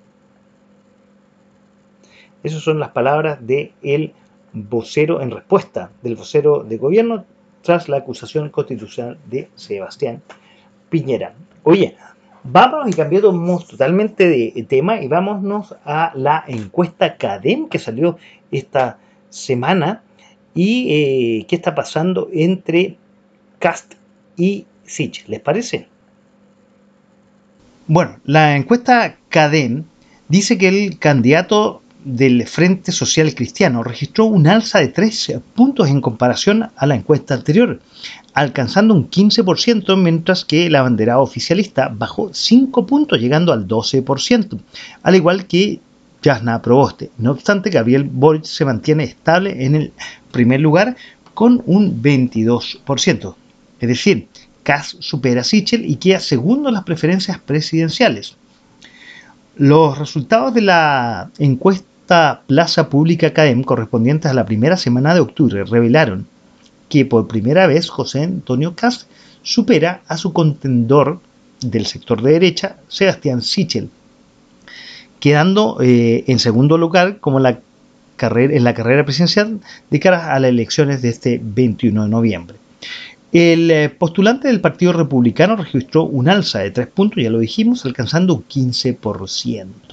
[2.44, 4.14] Esas son las palabras del el
[4.54, 7.26] vocero en respuesta del vocero de gobierno
[7.62, 10.22] tras la acusación constitucional de Sebastián
[10.90, 11.34] Piñera.
[11.64, 11.96] Oye,
[12.44, 18.18] vamos y cambiamos totalmente de tema y vámonos a la encuesta CADEM que salió
[18.52, 18.98] esta
[19.30, 20.04] semana
[20.54, 22.98] y eh, qué está pasando entre
[23.60, 23.94] Cast
[24.36, 25.28] y Sich.
[25.28, 25.88] ¿Les parece?
[27.88, 29.86] Bueno, la encuesta CADEM
[30.28, 36.02] dice que el candidato del Frente Social Cristiano registró un alza de 3 puntos en
[36.02, 37.80] comparación a la encuesta anterior,
[38.34, 44.60] alcanzando un 15%, mientras que la bandera oficialista bajó 5 puntos, llegando al 12%,
[45.04, 45.80] al igual que
[46.24, 47.12] Jasna Proboste.
[47.18, 49.94] No obstante, Gabriel Boric se mantiene estable en el
[50.32, 50.96] primer lugar
[51.34, 53.36] con un 22%.
[53.80, 54.28] Es decir,
[54.64, 58.36] Kass supera a Sichel y queda segundo en las preferencias presidenciales.
[59.56, 61.88] Los resultados de la encuesta
[62.46, 66.28] plaza pública CADEM correspondientes a la primera semana de octubre revelaron
[66.90, 69.08] que por primera vez José Antonio Cast
[69.44, 71.22] supera a su contendor
[71.62, 73.90] del sector de derecha, Sebastián Sichel,
[75.22, 77.62] quedando eh, en segundo lugar como la
[78.18, 82.58] carrera, en la carrera presidencial de cara a las elecciones de este 21 de noviembre.
[83.32, 87.86] El eh, postulante del Partido Republicano registró un alza de tres puntos, ya lo dijimos,
[87.86, 89.91] alcanzando un 15%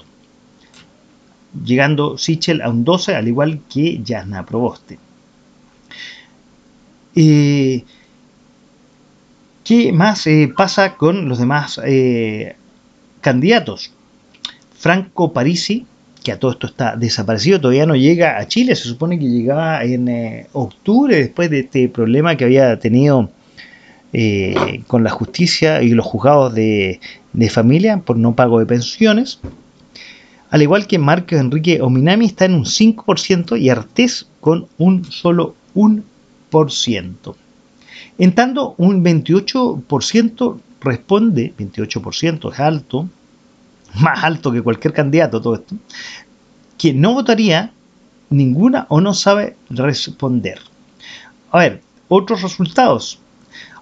[1.64, 4.98] llegando Sichel a un 12, al igual que Jasna Proboste.
[7.14, 7.84] Eh,
[9.64, 12.56] ¿Qué más eh, pasa con los demás eh,
[13.20, 13.92] candidatos?
[14.76, 15.86] Franco Parisi,
[16.22, 19.82] que a todo esto está desaparecido, todavía no llega a Chile, se supone que llegaba
[19.82, 23.30] en octubre después de este problema que había tenido
[24.86, 27.00] con la justicia y los juzgados de
[27.50, 29.40] familia por no pago de pensiones.
[30.50, 35.54] Al igual que Marcos Enrique Ominami está en un 5% y Artés con un solo
[35.74, 37.34] 1%.
[38.18, 43.08] En tanto, un 28% responde, 28% es alto,
[43.94, 45.76] más alto que cualquier candidato todo esto,
[46.76, 47.72] que no votaría
[48.30, 50.60] ninguna o no sabe responder.
[51.50, 53.18] A ver, otros resultados.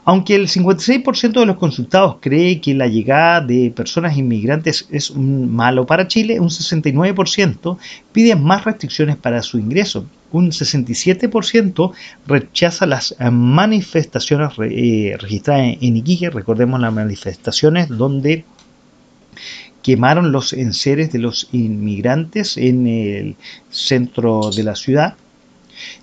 [0.09, 5.85] Aunque el 56% de los consultados cree que la llegada de personas inmigrantes es malo
[5.85, 7.77] para Chile, un 69%
[8.12, 10.07] pide más restricciones para su ingreso.
[10.31, 11.93] Un 67%
[12.24, 16.31] rechaza las manifestaciones eh, registradas en Iquique.
[16.31, 18.45] Recordemos las manifestaciones donde
[19.83, 23.37] quemaron los enseres de los inmigrantes en el
[23.70, 25.16] centro de la ciudad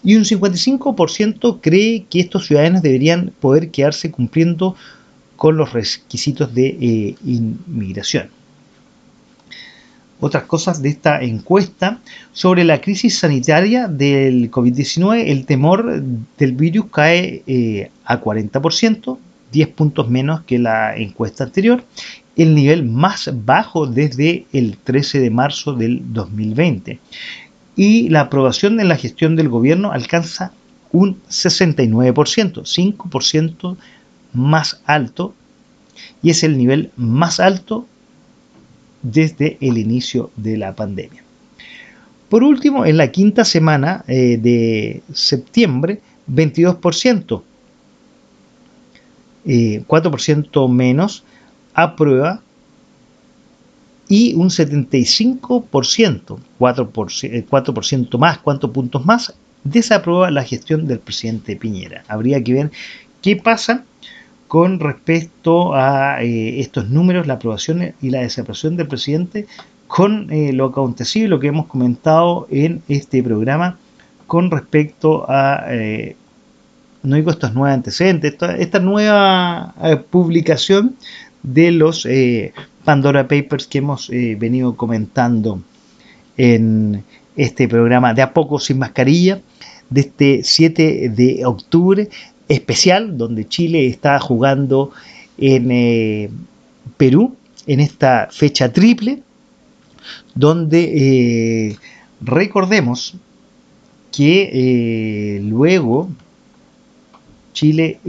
[0.04, 4.76] y un 55% cree que estos ciudadanos deberían poder quedarse cumpliendo
[5.36, 8.30] con los requisitos de eh, inmigración.
[10.20, 12.00] Otras cosas de esta encuesta.
[12.32, 16.02] Sobre la crisis sanitaria del COVID-19, el temor
[16.38, 19.18] del virus cae eh, a 40%,
[19.52, 21.84] 10 puntos menos que la encuesta anterior,
[22.38, 27.00] el nivel más bajo desde el 13 de marzo del 2020
[27.76, 30.54] y la aprobación en la gestión del gobierno alcanza
[30.92, 33.78] un 69%, 5%
[34.34, 35.34] más alto
[36.22, 37.88] y es el nivel más alto
[39.02, 41.24] desde el inicio de la pandemia.
[42.30, 46.02] Por último, en la quinta semana eh, de septiembre,
[46.32, 47.44] 22%,
[49.46, 51.24] 4% eh, menos
[51.74, 52.42] aprueba
[54.14, 59.34] y un 75%, 4%, 4 más, cuántos puntos más,
[59.64, 62.04] desaprueba la gestión del presidente Piñera.
[62.08, 62.72] Habría que ver
[63.24, 63.86] qué pasa
[64.48, 69.48] con respecto a eh, estos números, la aprobación y la desaprobación del presidente,
[69.88, 73.80] con eh, lo acontecido y lo que hemos comentado en este programa
[74.28, 76.16] con respecto a, eh,
[77.02, 79.74] no digo estos nuevos antecedentes, esta, nueva
[80.12, 80.98] publicación
[81.42, 82.06] de los
[82.84, 85.62] Pandora Papers que hemos eh, venido comentando
[86.38, 87.04] en
[87.36, 89.42] este programa de a poco sin mascarilla
[89.90, 92.10] de este 7 de octubre
[92.48, 94.92] especial donde Chile está jugando
[95.38, 96.30] en eh,
[96.98, 97.36] Perú
[97.68, 99.24] en esta fecha triple
[100.36, 101.78] donde eh,
[102.22, 103.16] recordemos
[104.12, 106.10] que luego
[107.54, 108.00] Chile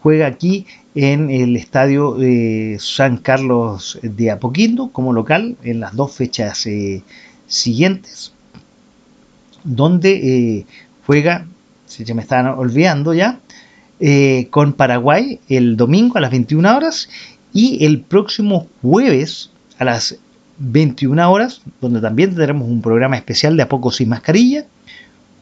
[0.00, 6.12] juega aquí en el estadio eh, San Carlos de Apoquindo como local en las dos
[6.12, 7.02] fechas eh,
[7.46, 8.32] siguientes,
[9.64, 10.66] donde eh,
[11.06, 11.46] juega,
[11.86, 13.40] si se me están olvidando ya,
[14.50, 17.08] con Paraguay el domingo a las 21 horas
[17.54, 20.18] y el próximo jueves a las
[20.58, 24.66] 21 horas, donde también tendremos un programa especial de A Poco Sin Mascarilla,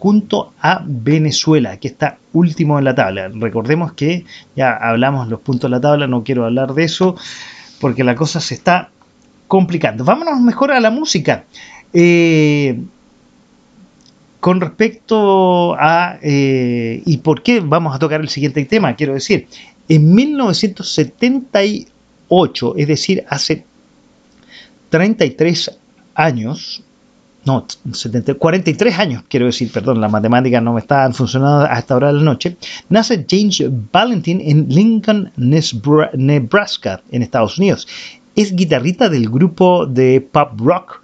[0.03, 3.29] junto a Venezuela, que está último en la tabla.
[3.29, 4.25] Recordemos que
[4.57, 7.15] ya hablamos los puntos de la tabla, no quiero hablar de eso
[7.81, 8.91] porque la cosa se está
[9.47, 10.05] complicando.
[10.05, 11.45] Vámonos mejor a la música.
[11.93, 12.81] Eh,
[14.41, 16.19] con respecto a...
[16.21, 18.97] Eh, ¿Y por qué vamos a tocar el siguiente tema?
[18.97, 19.47] Quiero decir,
[19.89, 23.65] en 1978, es decir, hace
[24.91, 25.79] 33
[26.17, 26.83] años,
[27.45, 27.67] no,
[28.39, 32.23] 43 años, quiero decir, perdón, las matemáticas no me estaban funcionando hasta ahora de la
[32.23, 32.57] noche,
[32.89, 33.63] nace James
[33.93, 37.89] Valentin en Lincoln, Nebraska, en Estados Unidos.
[38.35, 41.03] Es guitarrista del grupo de pop rock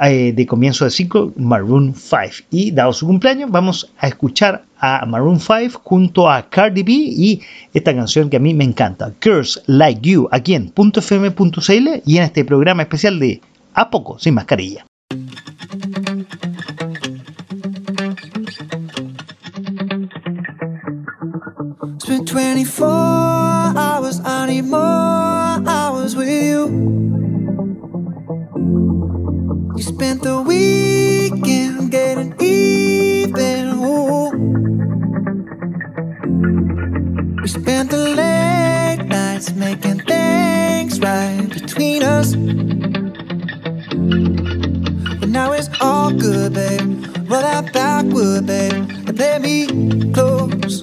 [0.00, 2.46] eh, de comienzo de ciclo Maroon 5.
[2.50, 7.40] Y dado su cumpleaños, vamos a escuchar a Maroon 5 junto a Cardi B y
[7.74, 12.22] esta canción que a mí me encanta, Girls Like You, aquí en .fm.cl y en
[12.22, 13.40] este programa especial de
[13.74, 14.87] A Poco Sin Mascarilla.
[21.96, 26.68] Spent 24 hours, I need more hours with you.
[29.74, 33.68] You spent the weekend getting even.
[33.78, 34.30] Ooh.
[37.42, 42.34] We spent the late nights making things right between us.
[45.20, 47.06] But now it's all good, babe.
[47.28, 48.74] Roll that backward, babe,
[49.06, 50.82] and play me close.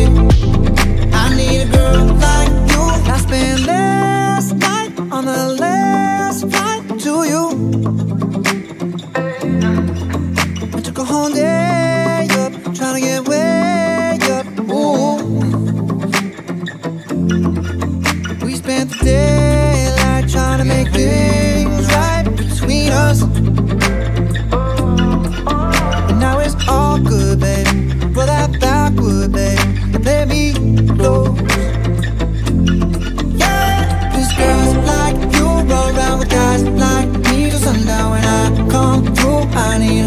[2.25, 2.81] Like you.
[3.13, 5.60] I spent last night on the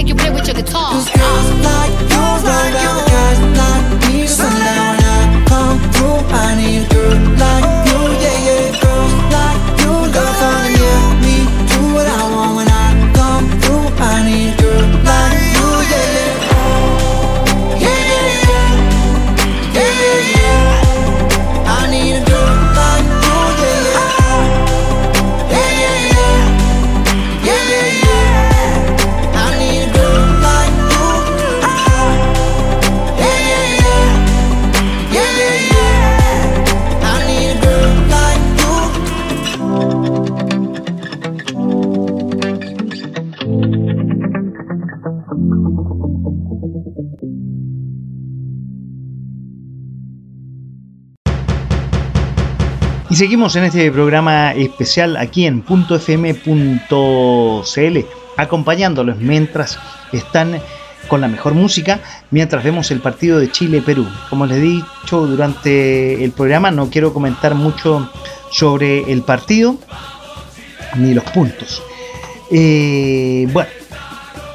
[0.00, 0.92] like you play with your guitar.
[0.92, 2.16] Cause girls like you.
[2.16, 4.26] Around with guys like me.
[4.26, 4.69] Till
[53.20, 56.38] seguimos en este programa especial aquí en .fm.cl,
[58.38, 59.78] acompañándolos mientras
[60.10, 60.58] están
[61.06, 64.08] con la mejor música, mientras vemos el partido de Chile-Perú.
[64.30, 68.10] Como les he dicho durante el programa, no quiero comentar mucho
[68.50, 69.76] sobre el partido
[70.96, 71.82] ni los puntos.
[72.50, 73.68] Eh, bueno,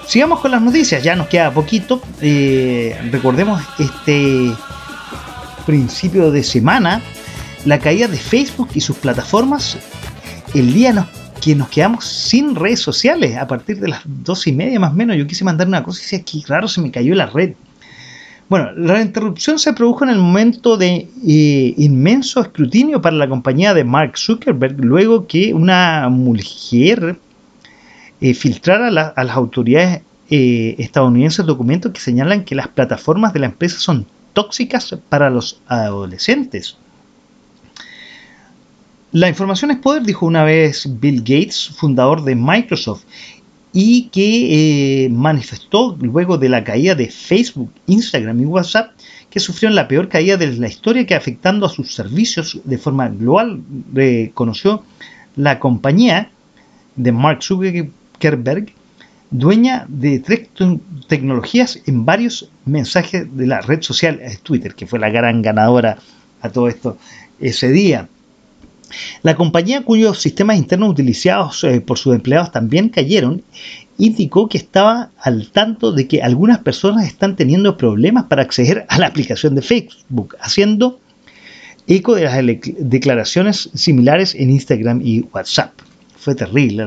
[0.07, 2.01] sigamos con las noticias, ya nos queda poquito.
[2.19, 4.51] Eh, recordemos este
[5.67, 7.03] principio de semana
[7.65, 9.77] la caída de Facebook y sus plataformas,
[10.53, 11.07] el día nos-
[11.41, 14.95] que nos quedamos sin redes sociales a partir de las dos y media más o
[14.95, 15.17] menos.
[15.17, 17.53] Yo quise mandar una cosa y decía que raro se me cayó la red.
[18.47, 23.73] Bueno, la interrupción se produjo en el momento de eh, inmenso escrutinio para la compañía
[23.73, 27.17] de Mark Zuckerberg, luego que una mujer
[28.21, 33.47] eh, filtrara a las autoridades eh, estadounidenses documentos que señalan que las plataformas de la
[33.47, 36.77] empresa son tóxicas para los adolescentes.
[39.15, 43.03] La información es poder, dijo una vez Bill Gates, fundador de Microsoft,
[43.71, 48.91] y que eh, manifestó luego de la caída de Facebook, Instagram y WhatsApp
[49.29, 53.07] que sufrieron la peor caída de la historia que afectando a sus servicios de forma
[53.07, 53.61] global,
[53.93, 54.83] reconoció
[55.37, 56.29] la compañía
[56.97, 58.73] de Mark Zuckerberg
[59.31, 60.49] dueña de tres
[61.07, 65.99] tecnologías en varios mensajes de la red social Twitter, que fue la gran ganadora
[66.41, 66.97] a todo esto
[67.39, 68.09] ese día.
[69.23, 73.43] La compañía cuyos sistemas internos utilizados eh, por sus empleados también cayeron
[73.97, 78.99] indicó que estaba al tanto de que algunas personas están teniendo problemas para acceder a
[78.99, 80.99] la aplicación de Facebook, haciendo
[81.87, 82.37] eco de las
[82.79, 85.71] declaraciones similares en Instagram y WhatsApp.
[86.17, 86.85] Fue terrible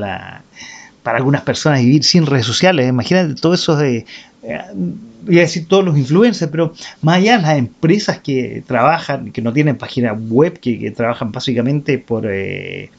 [1.09, 2.86] para algunas personas vivir sin redes sociales.
[2.86, 4.05] Imagínate todo eso de,
[4.43, 4.60] eh,
[5.24, 9.55] voy a decir todos los influencers, pero más allá las empresas que trabajan, que no
[9.55, 12.90] tienen página web, que, trabajan básicamente por eh,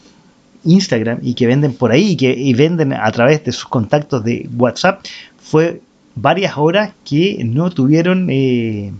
[0.64, 4.50] Instagram y que venden por ahí y que venden a través de sus contactos de
[4.58, 5.06] WhatsApp,
[5.40, 5.80] fue
[6.16, 8.92] varias horas que no tuvieron eh,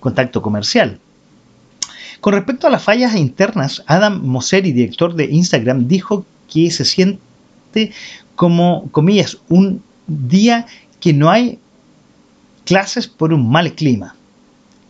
[0.00, 0.98] contacto comercial.
[2.22, 7.27] Con respecto a las fallas internas, Adam Mosseri, director de Instagram, dijo que se siente
[8.34, 10.66] como, comillas, un día
[11.00, 11.58] que no hay
[12.64, 14.14] clases por un mal clima.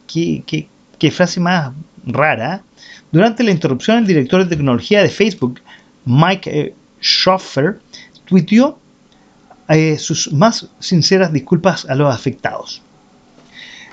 [0.06, 0.42] Qué,
[0.98, 1.72] qué frase más
[2.06, 2.62] rara.
[3.12, 5.60] Durante la interrupción, el director de tecnología de Facebook,
[6.04, 7.80] Mike eh, Schoffer,
[8.24, 8.78] tuiteó
[9.68, 12.82] eh, sus más sinceras disculpas a los afectados.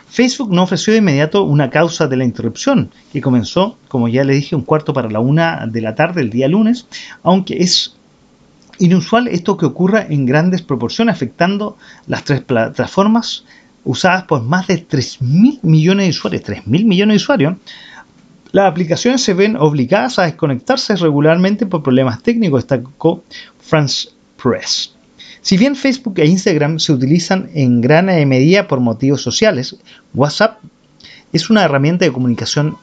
[0.09, 4.33] Facebook no ofreció de inmediato una causa de la interrupción, que comenzó, como ya le
[4.33, 6.87] dije, un cuarto para la una de la tarde el día lunes,
[7.21, 7.94] aunque es
[8.79, 11.77] inusual esto que ocurra en grandes proporciones, afectando
[12.07, 13.45] las tres plataformas
[13.83, 16.43] usadas por más de 3.000 millones de usuarios.
[16.43, 17.55] 3.000 millones de usuarios
[18.55, 23.21] las aplicaciones se ven obligadas a desconectarse regularmente por problemas técnicos, destacó
[23.59, 24.07] France
[24.41, 24.95] Press.
[25.41, 29.75] Si bien Facebook e Instagram se utilizan en gran medida por motivos sociales,
[30.13, 30.59] WhatsApp
[31.33, 32.77] es una herramienta de comunicación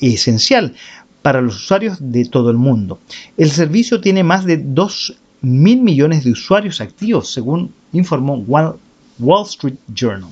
[0.00, 0.74] esencial
[1.22, 2.98] para los usuarios de todo el mundo.
[3.36, 9.76] El servicio tiene más de 2 mil millones de usuarios activos, según informó Wall Street
[9.94, 10.30] Journal.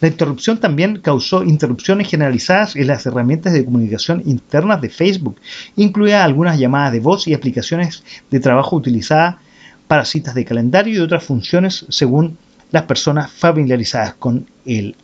[0.00, 5.40] La interrupción también causó interrupciones generalizadas en las herramientas de comunicación internas de Facebook,
[5.76, 9.36] incluidas algunas llamadas de voz y aplicaciones de trabajo utilizadas
[9.88, 12.36] para citas de calendario y otras funciones según
[12.70, 14.94] las personas familiarizadas con el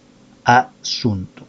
[0.44, 1.39] asunto.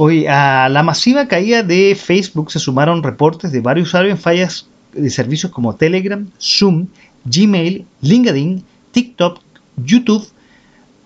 [0.00, 4.68] Hoy a la masiva caída de Facebook se sumaron reportes de varios usuarios en fallas
[4.92, 6.86] de servicios como Telegram, Zoom,
[7.24, 8.62] Gmail, LinkedIn,
[8.92, 9.40] TikTok,
[9.76, 10.24] YouTube,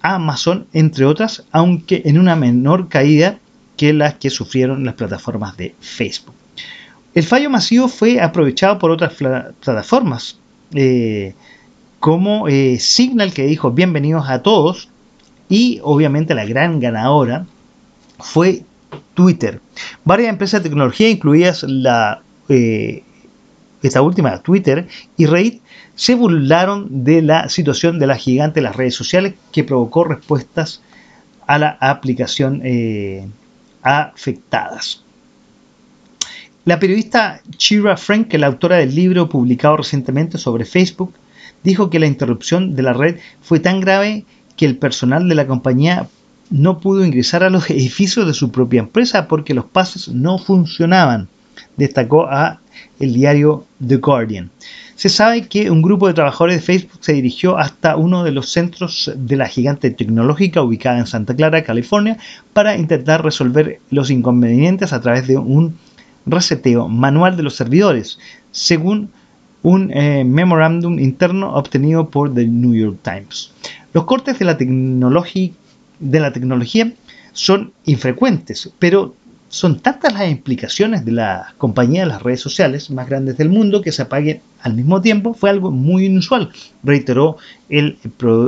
[0.02, 3.38] Amazon, entre otras, aunque en una menor caída
[3.78, 6.34] que las que sufrieron las plataformas de Facebook.
[7.14, 10.38] El fallo masivo fue aprovechado por otras plataformas,
[10.74, 11.32] eh,
[11.98, 14.90] como eh, Signal, que dijo bienvenidos a todos,
[15.48, 17.46] y obviamente la gran ganadora
[18.18, 18.66] fue
[19.14, 19.60] Twitter.
[20.04, 23.02] Varias empresas de tecnología, incluidas la, eh,
[23.82, 25.62] esta última, Twitter y Reddit,
[25.94, 30.82] se burlaron de la situación de la gigante de las redes sociales que provocó respuestas
[31.46, 33.26] a la aplicación eh,
[33.82, 35.04] afectadas.
[36.64, 41.12] La periodista Chira Frank, la autora del libro publicado recientemente sobre Facebook,
[41.64, 44.24] dijo que la interrupción de la red fue tan grave
[44.56, 46.08] que el personal de la compañía
[46.52, 51.28] no pudo ingresar a los edificios de su propia empresa porque los pases no funcionaban,
[51.76, 52.60] destacó a
[53.00, 54.50] el diario The Guardian.
[54.94, 58.50] Se sabe que un grupo de trabajadores de Facebook se dirigió hasta uno de los
[58.50, 62.18] centros de la gigante tecnológica ubicada en Santa Clara, California,
[62.52, 65.76] para intentar resolver los inconvenientes a través de un
[66.26, 68.18] reseteo manual de los servidores,
[68.52, 69.10] según
[69.62, 73.52] un eh, memorándum interno obtenido por The New York Times.
[73.92, 74.56] Los cortes de la,
[76.02, 76.92] de la tecnología
[77.32, 79.14] son infrecuentes, pero
[79.48, 83.82] son tantas las implicaciones de la compañía de las redes sociales más grandes del mundo
[83.82, 86.50] que se apaguen al mismo tiempo fue algo muy inusual,
[86.82, 87.36] reiteró
[87.68, 87.98] el,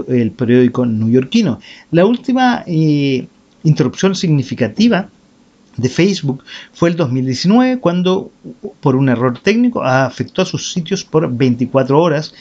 [0.09, 1.61] el periódico newyorkino.
[1.91, 3.27] La última eh,
[3.65, 5.09] interrupción significativa
[5.77, 8.31] de Facebook fue el 2019 cuando
[8.81, 12.33] por un error técnico afectó a sus sitios por 24 horas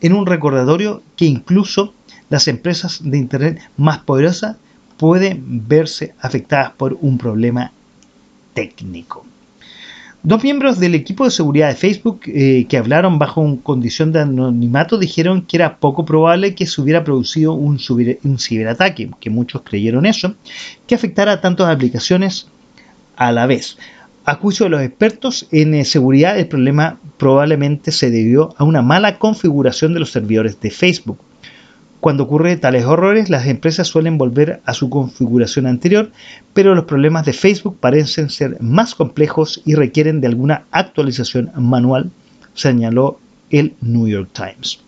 [0.00, 1.92] en un recordatorio que incluso
[2.28, 4.56] las empresas de Internet más poderosas
[4.96, 7.72] pueden verse afectadas por un problema
[8.54, 9.26] técnico.
[10.22, 14.22] Dos miembros del equipo de seguridad de Facebook eh, que hablaron bajo una condición de
[14.22, 17.78] anonimato dijeron que era poco probable que se hubiera producido un,
[18.24, 20.34] un ciberataque, que muchos creyeron eso,
[20.88, 22.48] que afectara a tantas aplicaciones
[23.14, 23.78] a la vez.
[24.24, 28.82] A juicio de los expertos en eh, seguridad, el problema probablemente se debió a una
[28.82, 31.18] mala configuración de los servidores de Facebook.
[32.00, 36.12] Cuando ocurre tales horrores, las empresas suelen volver a su configuración anterior,
[36.52, 42.10] pero los problemas de Facebook parecen ser más complejos y requieren de alguna actualización manual,
[42.54, 43.18] señaló
[43.50, 44.80] el New York Times.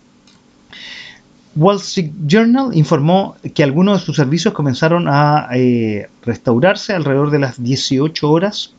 [1.56, 7.40] Wall Street Journal informó que algunos de sus servicios comenzaron a eh, restaurarse alrededor de
[7.40, 8.74] las 18 horas,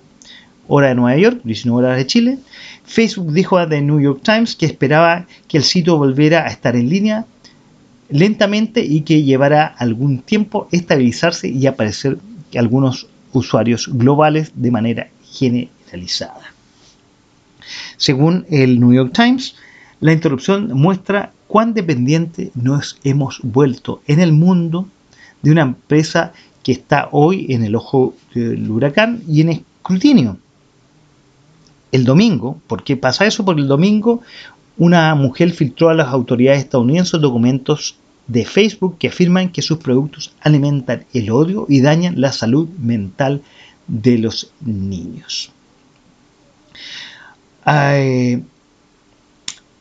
[0.67, 2.37] hora de Nueva York, 19 horas de Chile.
[2.85, 6.75] Facebook dijo a The New York Times que esperaba que el sitio volviera a estar
[6.75, 7.25] en línea
[8.09, 12.17] lentamente y que llevará algún tiempo estabilizarse y aparecer
[12.55, 16.53] algunos usuarios globales de manera generalizada.
[17.97, 19.55] Según el New York Times,
[19.99, 24.87] la interrupción muestra cuán dependiente nos hemos vuelto en el mundo
[25.41, 26.33] de una empresa
[26.63, 30.37] que está hoy en el ojo del huracán y en escrutinio.
[31.91, 33.45] El domingo, ¿por qué pasa eso?
[33.45, 34.21] Porque el domingo
[34.79, 37.97] una mujer filtró a las autoridades estadounidenses documentos
[38.29, 43.41] de Facebook que afirman que sus productos alimentan el odio y dañan la salud mental
[43.87, 45.51] de los niños.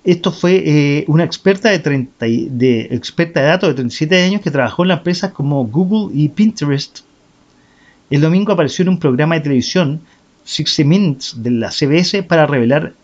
[0.04, 4.50] esto fue eh, una experta de, 30, de, experta de datos de 37 años que
[4.50, 7.00] trabajó en las empresas como Google y Pinterest.
[8.10, 10.00] El domingo apareció en un programa de televisión
[10.44, 12.94] 60 Minutes de la CBS para revelar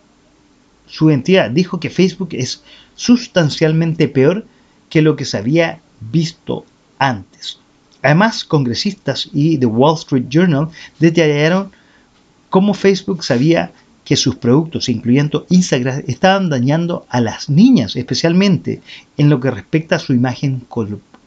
[0.87, 1.51] su identidad.
[1.51, 2.63] Dijo que Facebook es
[2.95, 4.45] sustancialmente peor
[4.95, 6.63] que lo que se había visto
[6.99, 7.59] antes.
[8.01, 10.69] Además, congresistas y The Wall Street Journal
[10.99, 11.73] detallaron
[12.49, 13.73] cómo Facebook sabía
[14.05, 18.81] que sus productos, incluyendo Instagram, estaban dañando a las niñas, especialmente
[19.17, 20.65] en lo que respecta a su imagen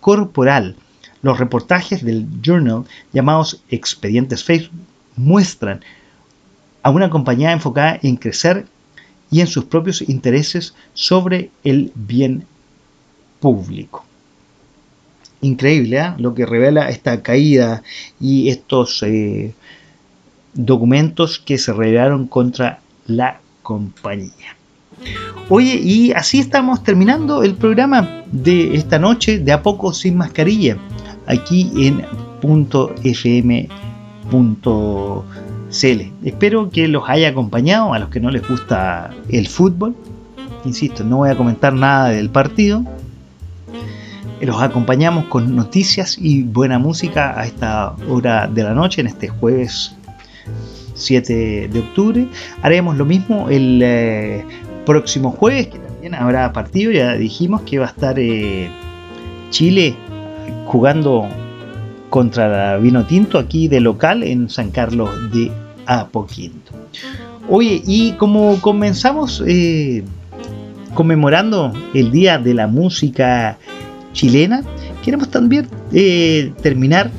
[0.01, 0.77] corporal.
[1.21, 4.81] Los reportajes del Journal llamados Expedientes Facebook
[5.15, 5.85] muestran
[6.83, 8.65] a una compañía enfocada en crecer
[9.31, 12.47] y en sus propios intereses sobre el bien
[13.41, 14.05] público.
[15.41, 16.15] Increíble ¿eh?
[16.19, 17.83] lo que revela esta caída
[18.21, 19.55] y estos eh,
[20.55, 24.57] documentos que se revelaron contra la compañía.
[25.49, 30.77] Oye, y así estamos terminando el programa de esta noche de a poco sin mascarilla,
[31.27, 32.05] aquí en
[32.43, 33.59] .fm.cl.
[36.25, 39.95] Espero que los haya acompañado a los que no les gusta el fútbol.
[40.65, 42.85] Insisto, no voy a comentar nada del partido,
[44.47, 49.29] los acompañamos con noticias y buena música a esta hora de la noche, en este
[49.29, 49.95] jueves
[50.95, 52.29] 7 de octubre.
[52.63, 54.45] Haremos lo mismo el eh,
[54.85, 56.93] próximo jueves, que también habrá partido.
[56.93, 58.71] Ya dijimos que va a estar eh,
[59.51, 59.95] Chile
[60.67, 61.29] jugando
[62.11, 65.51] contra Vino Tinto aquí de local en San Carlos de
[65.87, 66.71] Apoquindo.
[67.49, 70.05] Oye, y como comenzamos eh,
[70.95, 73.59] conmemorando el Día de la Música
[74.13, 74.63] chilena,
[75.05, 77.11] queremos también eh, terminar,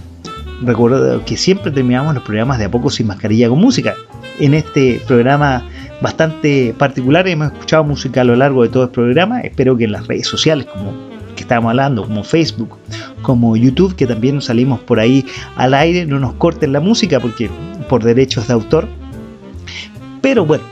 [0.62, 3.96] recuerdo que siempre terminamos los programas de a poco sin mascarilla con música.
[4.40, 5.66] En este programa
[6.02, 9.92] bastante particular hemos escuchado música a lo largo de todo el programa, espero que en
[9.92, 10.94] las redes sociales como
[11.36, 12.78] que estábamos hablando, como Facebook,
[13.22, 15.26] como YouTube, que también salimos por ahí
[15.56, 17.50] al aire, no nos corten la música porque
[17.88, 18.88] por derechos de autor.
[20.22, 20.64] Pero bueno,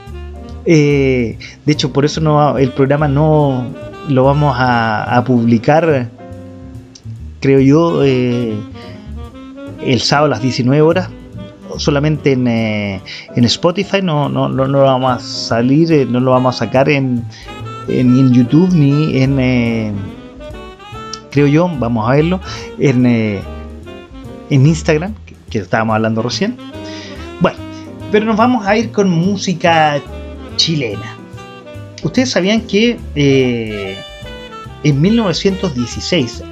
[0.66, 3.66] eh, de hecho por eso no, el programa no
[4.08, 6.08] lo vamos a publicar
[7.40, 8.54] creo yo, eh,
[9.84, 11.08] el sábado a las 19 horas,
[11.76, 13.00] solamente en, eh,
[13.34, 16.88] en Spotify, no, no, no, lo vamos a salir, eh, no lo vamos a sacar
[16.88, 17.24] en,
[17.88, 19.94] en, YouTube ni en,
[21.30, 22.40] creo yo, vamos a verlo,
[22.78, 26.56] en, en Instagram, que, que estábamos hablando recién.
[27.40, 27.58] Bueno,
[28.10, 30.00] pero nos vamos a ir con música
[30.56, 31.17] chilena.
[32.02, 32.98] Ustedes sabían que
[34.84, 36.42] en 1916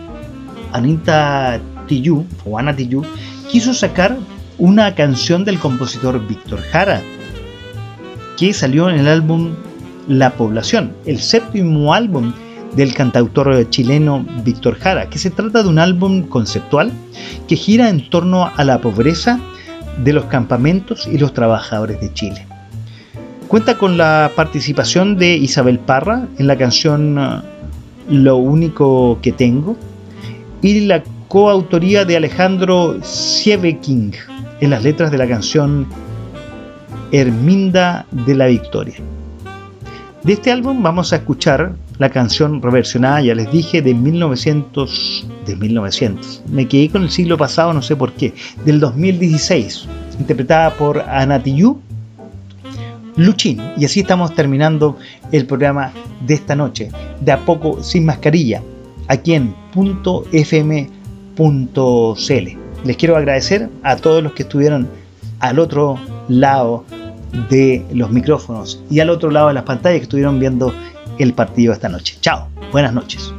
[0.73, 2.75] Anita Tijoux, o Ana
[3.51, 4.17] quiso sacar
[4.59, 7.01] una canción del compositor Víctor Jara,
[8.37, 9.55] que salió en el álbum
[10.09, 12.33] La Población, el séptimo álbum
[12.75, 16.93] del cantautor chileno Víctor Jara, que se trata de un álbum conceptual
[17.49, 19.39] que gira en torno a la pobreza
[20.05, 22.47] de los campamentos y los trabajadores de Chile.
[23.49, 27.45] Cuenta con la participación de Isabel Parra en la canción
[28.11, 29.77] Lo único que tengo,
[30.63, 34.13] y la coautoría de Alejandro Sieveking
[34.61, 35.87] en las letras de la canción
[37.13, 38.97] Herminda de la Victoria.
[40.25, 45.55] De este álbum vamos a escuchar la canción reversionada, ya les dije, de 1900, de
[45.55, 46.43] 1900.
[46.51, 49.87] Me quedé con el siglo pasado, no sé por qué, del 2016,
[50.19, 51.81] interpretada por Anatiyu
[53.17, 53.61] Luchín.
[53.77, 54.97] Y así estamos terminando
[55.33, 56.91] el programa de esta noche,
[57.21, 58.63] de a poco sin mascarilla,
[59.09, 59.55] aquí en
[60.33, 61.39] .fm.cl.
[62.85, 64.89] Les quiero agradecer a todos los que estuvieron
[65.41, 65.99] al otro
[66.29, 66.85] lado
[67.51, 70.73] de los micrófonos y al otro lado de las pantallas que estuvieron viendo
[71.19, 72.17] el partido esta noche.
[72.21, 73.33] Chao, buenas noches.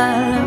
[0.00, 0.39] my life.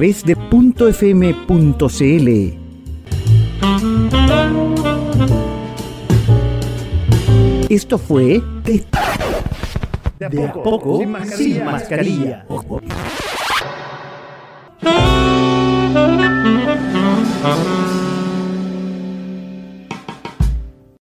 [0.00, 2.28] Través de .fm.cl.
[7.68, 8.82] Esto fue de,
[10.30, 11.36] de a poco sin mascarilla.
[11.36, 12.46] Sin mascarilla.